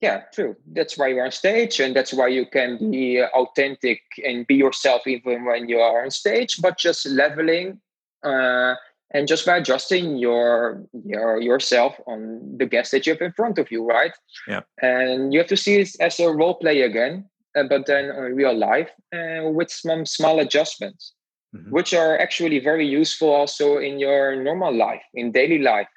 [0.00, 0.56] Yeah, true.
[0.72, 5.06] That's why you're on stage, and that's why you can be authentic and be yourself
[5.06, 6.60] even when you are on stage.
[6.60, 7.80] But just leveling.
[8.22, 8.74] Uh,
[9.12, 13.58] and just by adjusting your your yourself on the guest that you have in front
[13.58, 14.12] of you right
[14.48, 17.24] yeah and you have to see it as a role play again
[17.56, 21.14] uh, but then in real life uh, with some small adjustments
[21.54, 21.70] mm-hmm.
[21.70, 25.88] which are actually very useful also in your normal life in daily life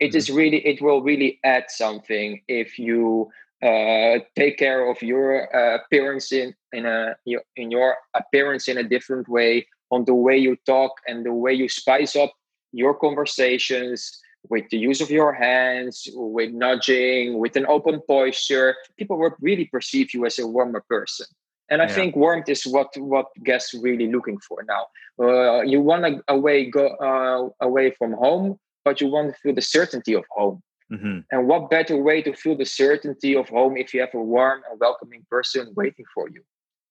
[0.00, 0.36] It mm-hmm.
[0.36, 3.30] really it will really add something if you
[3.62, 7.16] uh, take care of your uh, appearance in in a
[7.56, 11.52] in your appearance in a different way on the way you talk and the way
[11.52, 12.32] you spice up
[12.72, 19.18] your conversations with the use of your hands, with nudging, with an open posture, people
[19.18, 21.26] will really perceive you as a warmer person.
[21.68, 21.94] And I yeah.
[21.94, 24.86] think warmth is what what guests really looking for now.
[25.22, 29.54] Uh, you want to away go uh, away from home, but you want to feel
[29.54, 30.62] the certainty of home.
[30.92, 31.20] Mm-hmm.
[31.30, 34.62] And what better way to feel the certainty of home if you have a warm
[34.68, 36.42] and welcoming person waiting for you?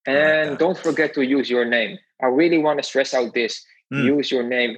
[0.06, 1.98] And like don't forget to use your name.
[2.22, 3.62] I really want to stress out this:
[3.94, 4.04] mm.
[4.04, 4.78] use your name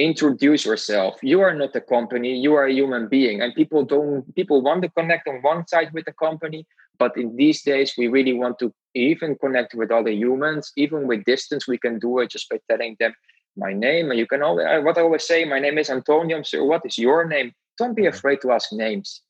[0.00, 4.34] introduce yourself you are not a company you are a human being and people don't
[4.34, 6.66] people want to connect on one side with the company
[6.98, 11.22] but in these days we really want to even connect with other humans even with
[11.24, 13.12] distance we can do it just by telling them
[13.56, 16.64] my name and you can always what i always say my name is antonio sir
[16.64, 18.14] what is your name don't be mm-hmm.
[18.14, 19.22] afraid to ask names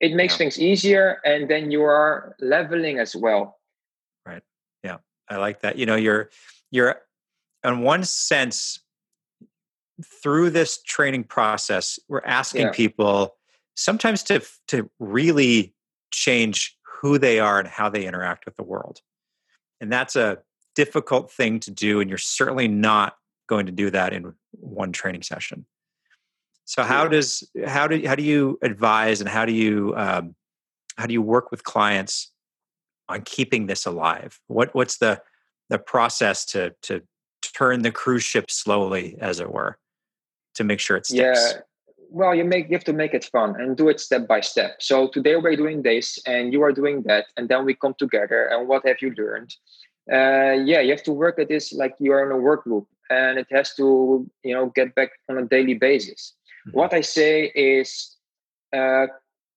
[0.00, 0.38] it makes yeah.
[0.38, 3.58] things easier and then you are leveling as well
[4.24, 4.42] right
[4.82, 4.96] yeah
[5.28, 6.30] i like that you know you're
[6.70, 6.96] you're
[7.64, 8.80] in one sense
[10.04, 12.72] through this training process, we're asking yeah.
[12.72, 13.36] people
[13.74, 15.74] sometimes to to really
[16.10, 19.00] change who they are and how they interact with the world.
[19.80, 20.38] And that's a
[20.74, 23.16] difficult thing to do and you're certainly not
[23.46, 25.66] going to do that in one training session.
[26.64, 30.34] So how does how do how do you advise and how do you um,
[30.96, 32.32] how do you work with clients
[33.08, 34.40] on keeping this alive?
[34.48, 35.20] What what's the
[35.68, 37.02] the process to to
[37.42, 39.78] turn the cruise ship slowly, as it were?
[40.56, 41.54] to make sure it sticks?
[41.54, 41.60] Yeah.
[42.10, 44.76] Well, you make you have to make it fun and do it step by step.
[44.80, 48.48] So today we're doing this, and you are doing that, and then we come together.
[48.50, 49.54] And what have you learned?
[50.10, 52.86] Uh, yeah, you have to work at this like you are in a work group,
[53.10, 56.34] and it has to you know get back on a daily basis.
[56.68, 56.78] Mm-hmm.
[56.78, 58.16] What I say is
[58.74, 59.06] uh,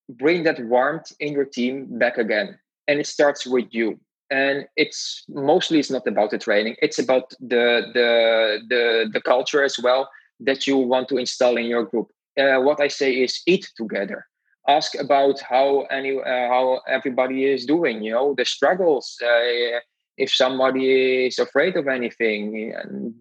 [0.09, 3.99] bring that warmth in your team back again, and it starts with you
[4.31, 9.63] and it's mostly it's not about the training it's about the the the the culture
[9.63, 10.07] as well
[10.39, 12.11] that you want to install in your group.
[12.39, 14.25] Uh, what I say is eat together.
[14.67, 18.03] ask about how any uh, how everybody is doing.
[18.03, 19.17] You know, the struggles.
[19.21, 19.79] Uh,
[20.17, 23.13] if somebody is afraid of anything, and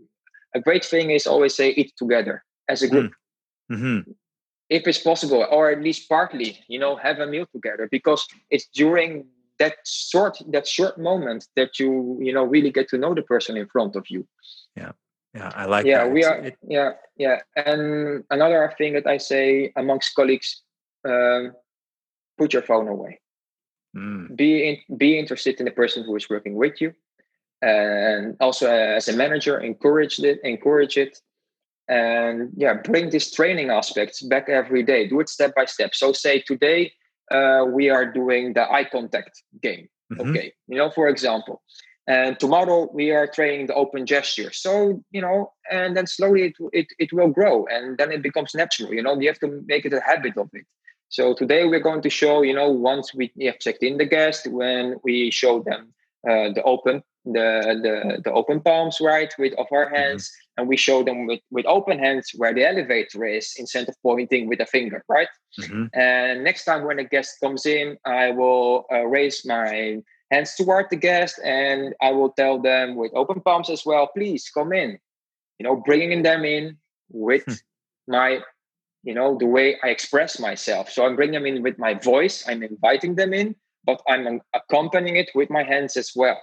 [0.59, 3.13] a great thing is always say eat together as a group.
[3.71, 3.75] Mm.
[3.75, 4.11] Mm-hmm.
[4.69, 8.67] If it's possible, or at least partly, you know, have a meal together because it's
[8.75, 9.27] during
[9.59, 13.57] that short that short moment that you you know really get to know the person
[13.57, 14.27] in front of you.
[14.77, 14.93] Yeah.
[15.35, 16.13] Yeah, I like yeah, that.
[16.13, 16.39] we are.
[16.39, 17.41] It, yeah, yeah.
[17.55, 20.63] And another thing that I say amongst colleagues,
[21.07, 21.53] um,
[22.39, 23.21] put your phone away.
[23.95, 24.35] Mm.
[24.35, 26.95] Be in, be interested in the person who is working with you,
[27.63, 30.41] and also as a manager, encourage it.
[30.45, 31.19] Encourage it,
[31.89, 35.09] and yeah, bring these training aspects back every day.
[35.09, 35.95] Do it step by step.
[35.95, 36.93] So say today
[37.31, 39.89] uh, we are doing the eye contact game.
[40.13, 40.31] Mm-hmm.
[40.31, 41.63] Okay, you know, for example,
[42.09, 44.51] and tomorrow we are training the open gesture.
[44.51, 48.55] So, you know, and then slowly it, it, it will grow and then it becomes
[48.55, 48.95] natural.
[48.95, 50.65] You know, you have to make it a habit of it.
[51.11, 54.47] So today we're going to show, you know, once we have checked in the guest,
[54.47, 55.93] when we show them
[56.27, 57.03] uh, the open,
[57.33, 59.95] the, the the open palms, right, with of our mm-hmm.
[59.95, 60.61] hands, mm-hmm.
[60.61, 64.49] and we show them with with open hands where the elevator is, instead of pointing
[64.49, 65.29] with a finger, right.
[65.61, 65.87] Mm-hmm.
[65.95, 69.99] And next time when a guest comes in, I will uh, raise my
[70.31, 74.51] hands toward the guest and i will tell them with open palms as well please
[74.53, 74.99] come in
[75.59, 76.77] you know bringing them in
[77.11, 77.55] with hmm.
[78.07, 78.41] my
[79.03, 82.45] you know the way i express myself so i'm bringing them in with my voice
[82.49, 83.55] i'm inviting them in
[83.85, 86.41] but i'm accompanying it with my hands as well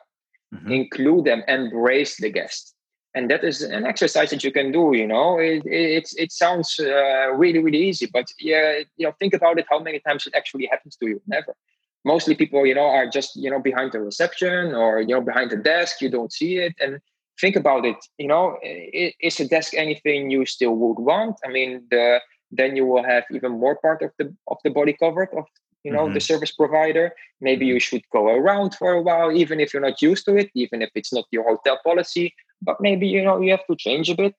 [0.56, 0.72] mm-hmm.
[0.72, 2.74] include them embrace the guest.
[3.14, 5.38] And that is an exercise that you can do you know?
[5.40, 9.66] It it, it sounds uh, really really easy but yeah you know think about it
[9.70, 11.22] how many times it actually happens to you?
[11.28, 11.56] Never.
[12.04, 15.52] Mostly people you know are just you know behind the reception or you know behind
[15.52, 17.00] the desk you don't see it and
[17.40, 18.58] think about it you know?
[18.62, 21.36] Is a desk anything you still would want?
[21.46, 22.20] I mean the
[22.52, 25.46] then you will have even more part of the of the body covered of
[25.86, 26.16] you know mm-hmm.
[26.16, 27.80] the service provider maybe you mm-hmm.
[27.80, 30.90] should go around for a while even if you're not used to it even if
[30.96, 34.34] it's not your hotel policy but maybe you know you have to change a bit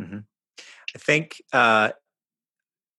[0.00, 0.20] mm-hmm.
[0.94, 1.90] i think uh,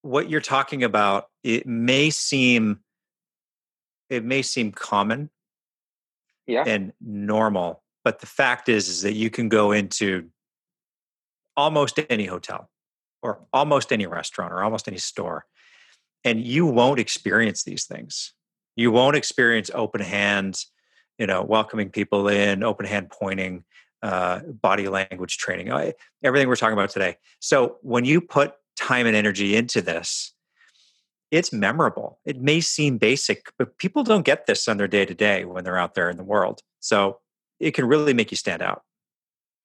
[0.02, 2.80] what you're talking about it may seem
[4.10, 5.30] it may seem common
[6.46, 6.64] yeah.
[6.68, 10.30] and normal, but the fact is, is that you can go into
[11.56, 12.70] almost any hotel
[13.24, 15.46] or almost any restaurant or almost any store
[16.24, 18.34] and you won't experience these things.
[18.76, 20.68] You won't experience open hands,
[21.18, 23.64] you know, welcoming people in, open hand pointing,
[24.02, 25.70] uh, body language training,
[26.24, 27.18] everything we're talking about today.
[27.40, 30.34] So when you put time and energy into this,
[31.30, 32.20] it's memorable.
[32.26, 35.64] It may seem basic, but people don't get this on their day to day when
[35.64, 36.62] they're out there in the world.
[36.80, 37.20] So
[37.60, 38.82] it can really make you stand out.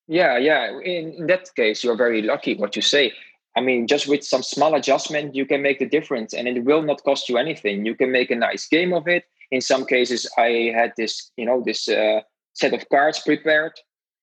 [0.07, 0.79] Yeah, yeah.
[0.81, 3.13] In, in that case, you're very lucky what you say.
[3.57, 6.83] I mean, just with some small adjustment, you can make the difference and it will
[6.83, 7.87] not cost you anything.
[7.87, 9.25] You can make a nice game of it.
[9.51, 12.21] In some cases, I had this, you know, this uh,
[12.53, 13.73] set of cards prepared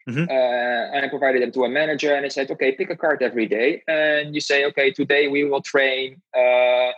[0.10, 0.30] Mm-hmm.
[0.30, 3.24] Uh, and I provided them to a manager, and I said, "Okay, pick a card
[3.24, 6.92] every day, and you say, okay, today we will train uh,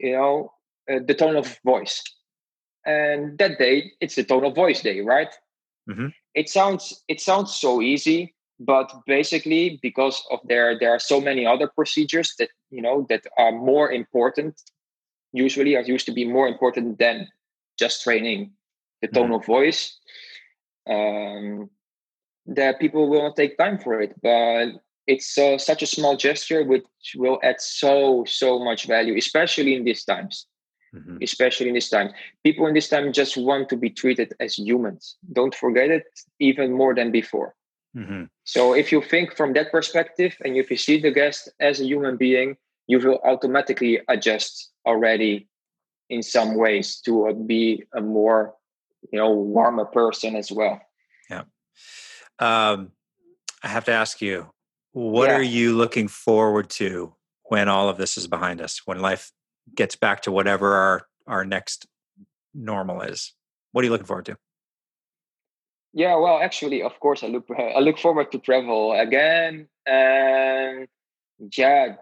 [0.00, 0.52] you know,
[0.90, 2.02] uh, the tone of voice.
[2.86, 5.32] And that day, it's the tone of voice day, right?
[5.88, 6.08] Mm-hmm.
[6.34, 11.46] It sounds it sounds so easy, but basically because of there there are so many
[11.46, 14.60] other procedures that you know that are more important.
[15.32, 17.28] Usually, are used to be more important than
[17.78, 18.52] just training
[19.00, 19.34] the tone mm-hmm.
[19.34, 19.96] of voice.
[20.88, 21.70] Um,
[22.46, 24.80] that people will not take time for it, but
[25.10, 26.84] it's uh, such a small gesture which
[27.16, 30.46] will add so so much value especially in these times
[30.94, 31.16] mm-hmm.
[31.22, 32.10] especially in this time
[32.44, 36.04] people in this time just want to be treated as humans don't forget it
[36.38, 37.54] even more than before
[37.96, 38.24] mm-hmm.
[38.44, 41.84] so if you think from that perspective and if you see the guest as a
[41.84, 45.48] human being you will automatically adjust already
[46.08, 48.54] in some ways to uh, be a more
[49.12, 50.80] you know warmer person as well
[51.28, 51.42] yeah
[52.38, 52.90] um,
[53.62, 54.50] i have to ask you
[54.92, 55.36] what yeah.
[55.36, 57.14] are you looking forward to
[57.44, 59.32] when all of this is behind us, when life
[59.74, 61.86] gets back to whatever our, our next
[62.54, 63.32] normal is?
[63.72, 64.36] What are you looking forward to?
[65.92, 70.88] Yeah, well, actually, of course, I look I look forward to travel again, and
[71.56, 71.96] yeah,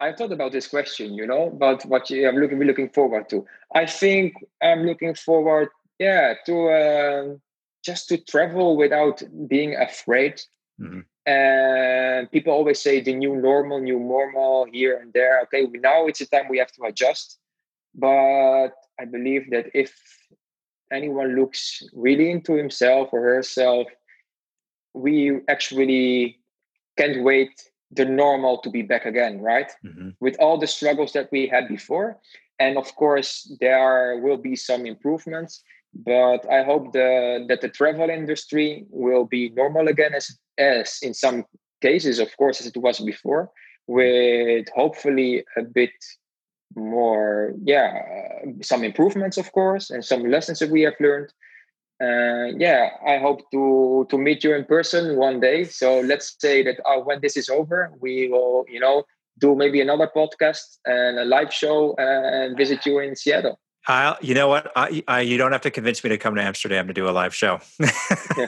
[0.00, 3.44] I thought about this question, you know, about what I'm looking looking forward to.
[3.74, 7.34] I think I'm looking forward, yeah, to uh,
[7.84, 10.40] just to travel without being afraid.
[10.80, 11.00] Mm-hmm.
[11.26, 15.40] And people always say the new normal, new normal here and there.
[15.42, 17.38] Okay, now it's a time we have to adjust.
[17.94, 18.70] But
[19.00, 19.92] I believe that if
[20.92, 23.86] anyone looks really into himself or herself,
[24.94, 26.38] we actually
[26.96, 27.50] can't wait
[27.90, 29.70] the normal to be back again, right?
[29.84, 30.10] Mm-hmm.
[30.20, 32.18] With all the struggles that we had before.
[32.58, 35.62] And of course, there will be some improvements,
[35.94, 41.14] but I hope the, that the travel industry will be normal again, as, as in
[41.14, 41.44] some
[41.80, 43.50] cases, of course, as it was before,
[43.86, 45.92] with hopefully a bit
[46.76, 48.02] more, yeah,
[48.62, 51.32] some improvements, of course, and some lessons that we have learned
[52.00, 55.64] uh, yeah, I hope to to meet you in person one day.
[55.64, 59.02] So let's say that uh, when this is over, we will, you know,
[59.38, 63.58] do maybe another podcast and a live show and visit you in Seattle.
[63.88, 64.70] i you know what?
[64.76, 67.10] I, I, you don't have to convince me to come to Amsterdam to do a
[67.10, 67.58] live show.
[67.80, 68.46] yeah.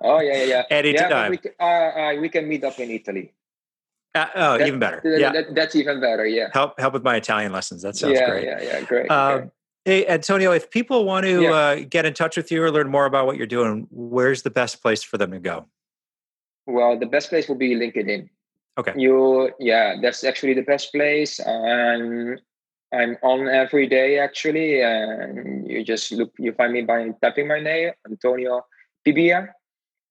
[0.00, 0.62] Oh yeah, yeah, yeah.
[0.70, 1.10] Anytime.
[1.10, 3.34] Yeah, we, can, uh, uh, we can meet up in Italy.
[4.14, 5.02] Uh, oh, that, even better.
[5.04, 6.26] yeah, that, that's even better.
[6.26, 6.48] Yeah.
[6.52, 7.82] Help help with my Italian lessons.
[7.82, 8.44] That sounds yeah, great.
[8.44, 9.10] Yeah, yeah, great.
[9.10, 9.50] Um,
[9.84, 11.52] Hey, Antonio, if people want to yeah.
[11.52, 14.48] uh, get in touch with you or learn more about what you're doing, where's the
[14.48, 15.66] best place for them to go?
[16.66, 18.30] Well, the best place will be LinkedIn.
[18.78, 18.94] Okay.
[18.96, 21.38] You, yeah, that's actually the best place.
[21.38, 22.38] I'm,
[22.94, 27.60] I'm on every day actually, and you just look, you find me by typing my
[27.60, 28.64] name, Antonio
[29.06, 29.48] Pibia.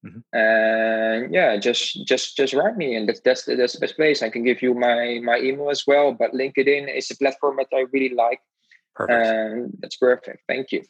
[0.06, 0.38] Mm-hmm.
[0.38, 4.22] And yeah, just just just write me, and that's that's the, that's the best place.
[4.22, 6.12] I can give you my my email as well.
[6.14, 8.40] But LinkedIn is a platform that I really like
[8.96, 9.26] Perfect.
[9.26, 10.44] And that's perfect.
[10.48, 10.84] Thank you.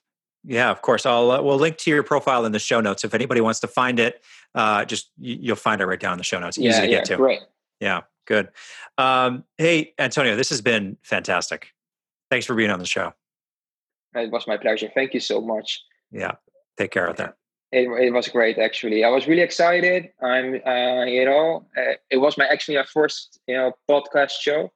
[0.44, 1.06] Yeah, of course.
[1.06, 3.06] I'll uh, we'll link to your profile in the show notes.
[3.06, 4.24] If anybody wants to find it,
[4.56, 6.58] uh, just you'll find it right down in the show notes.
[6.58, 7.18] Easy yeah, to yeah, get to.
[7.18, 7.40] Great.
[7.80, 8.50] Yeah, good.
[8.98, 11.70] Um, hey, Antonio, this has been fantastic.
[12.30, 13.14] Thanks for being on the show.
[14.16, 14.90] It was my pleasure.
[14.94, 15.82] Thank you so much.
[16.12, 16.34] Yeah,
[16.78, 17.36] take care out there.
[17.74, 19.04] It, it was great, actually.
[19.04, 20.10] I was really excited.
[20.22, 24.72] I'm, uh, you know, uh, it was my actually my first, you know, podcast show.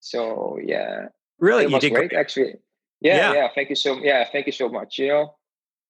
[0.00, 1.08] So yeah,
[1.38, 2.54] Really, it you was did great, actually.
[3.00, 3.98] Yeah, yeah, yeah, Thank you so.
[3.98, 4.96] Yeah, thank you so much.
[4.96, 5.34] You know,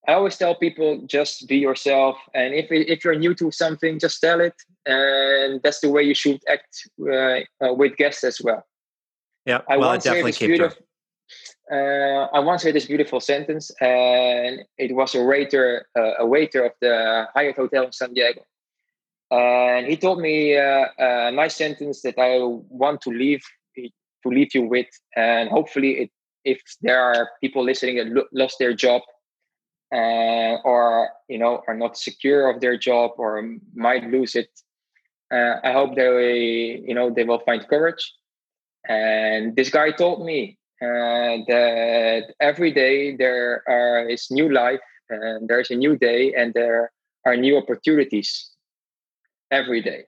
[0.07, 4.19] I always tell people just be yourself, and if if you're new to something, just
[4.19, 8.65] tell it, and that's the way you should act uh, uh, with guests as well.
[9.45, 10.85] Yeah, I well, once heard this beautiful.
[11.71, 16.65] Uh, I once heard this beautiful sentence, and it was a waiter, uh, a waiter
[16.65, 18.41] of the Hyatt Hotel in San Diego,
[19.31, 22.37] and he told me uh, a nice sentence that I
[22.69, 23.43] want to leave
[23.75, 24.87] to leave you with.
[25.15, 26.11] And hopefully, it,
[26.43, 29.01] if there are people listening that lo- lost their job
[29.93, 33.41] uh, or you know are not secure of their job or
[33.73, 34.49] might lose it,
[35.31, 38.13] uh, I hope they you know they will find courage.
[38.87, 45.47] And this guy told me uh, that every day there are, is new life and
[45.47, 46.91] there's a new day and there
[47.25, 48.51] are new opportunities
[49.51, 50.03] every day.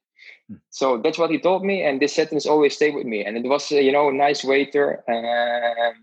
[0.69, 3.25] So that's what he told me, and this sentence always stayed with me.
[3.25, 5.03] And it was, uh, you know, a nice waiter.
[5.09, 5.95] Um,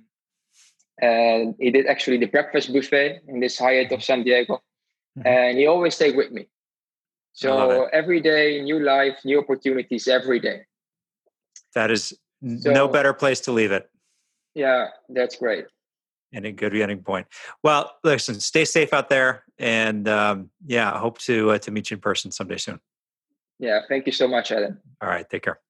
[1.00, 4.62] and he did actually the breakfast buffet in this Hyatt of San Diego,
[5.18, 5.26] mm-hmm.
[5.26, 6.48] and he always stayed with me.
[7.34, 10.62] So every day, new life, new opportunities every day.
[11.74, 12.12] That is
[12.58, 13.88] so, no better place to leave it.
[14.54, 15.66] Yeah, that's great.
[16.34, 17.26] And a good ending point.
[17.62, 21.90] Well, listen, stay safe out there, and um, yeah, I hope to uh, to meet
[21.90, 22.80] you in person someday soon.
[23.58, 24.78] Yeah, thank you so much, Adam.
[25.02, 25.60] All right, take care.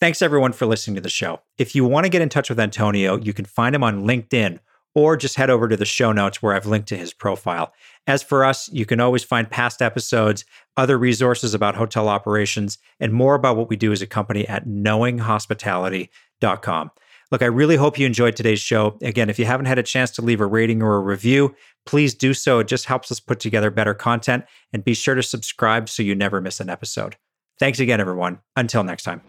[0.00, 1.40] Thanks everyone for listening to the show.
[1.58, 4.58] If you want to get in touch with Antonio, you can find him on LinkedIn
[4.96, 7.74] or just head over to the show notes where I've linked to his profile.
[8.06, 10.46] As for us, you can always find past episodes,
[10.78, 14.66] other resources about hotel operations, and more about what we do as a company at
[14.66, 16.90] knowinghospitality.com.
[17.30, 18.96] Look, I really hope you enjoyed today's show.
[19.02, 22.14] Again, if you haven't had a chance to leave a rating or a review, please
[22.14, 22.60] do so.
[22.60, 24.46] It just helps us put together better content.
[24.72, 27.18] And be sure to subscribe so you never miss an episode.
[27.58, 28.38] Thanks again, everyone.
[28.56, 29.20] Until next time.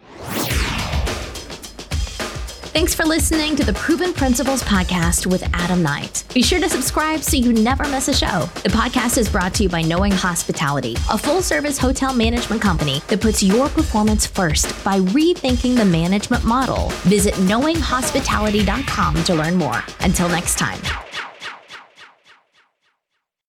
[2.78, 6.22] Thanks for listening to the Proven Principles podcast with Adam Knight.
[6.32, 8.48] Be sure to subscribe so you never miss a show.
[8.62, 13.02] The podcast is brought to you by Knowing Hospitality, a full service hotel management company
[13.08, 16.90] that puts your performance first by rethinking the management model.
[17.02, 19.82] Visit knowinghospitality.com to learn more.
[19.98, 20.80] Until next time.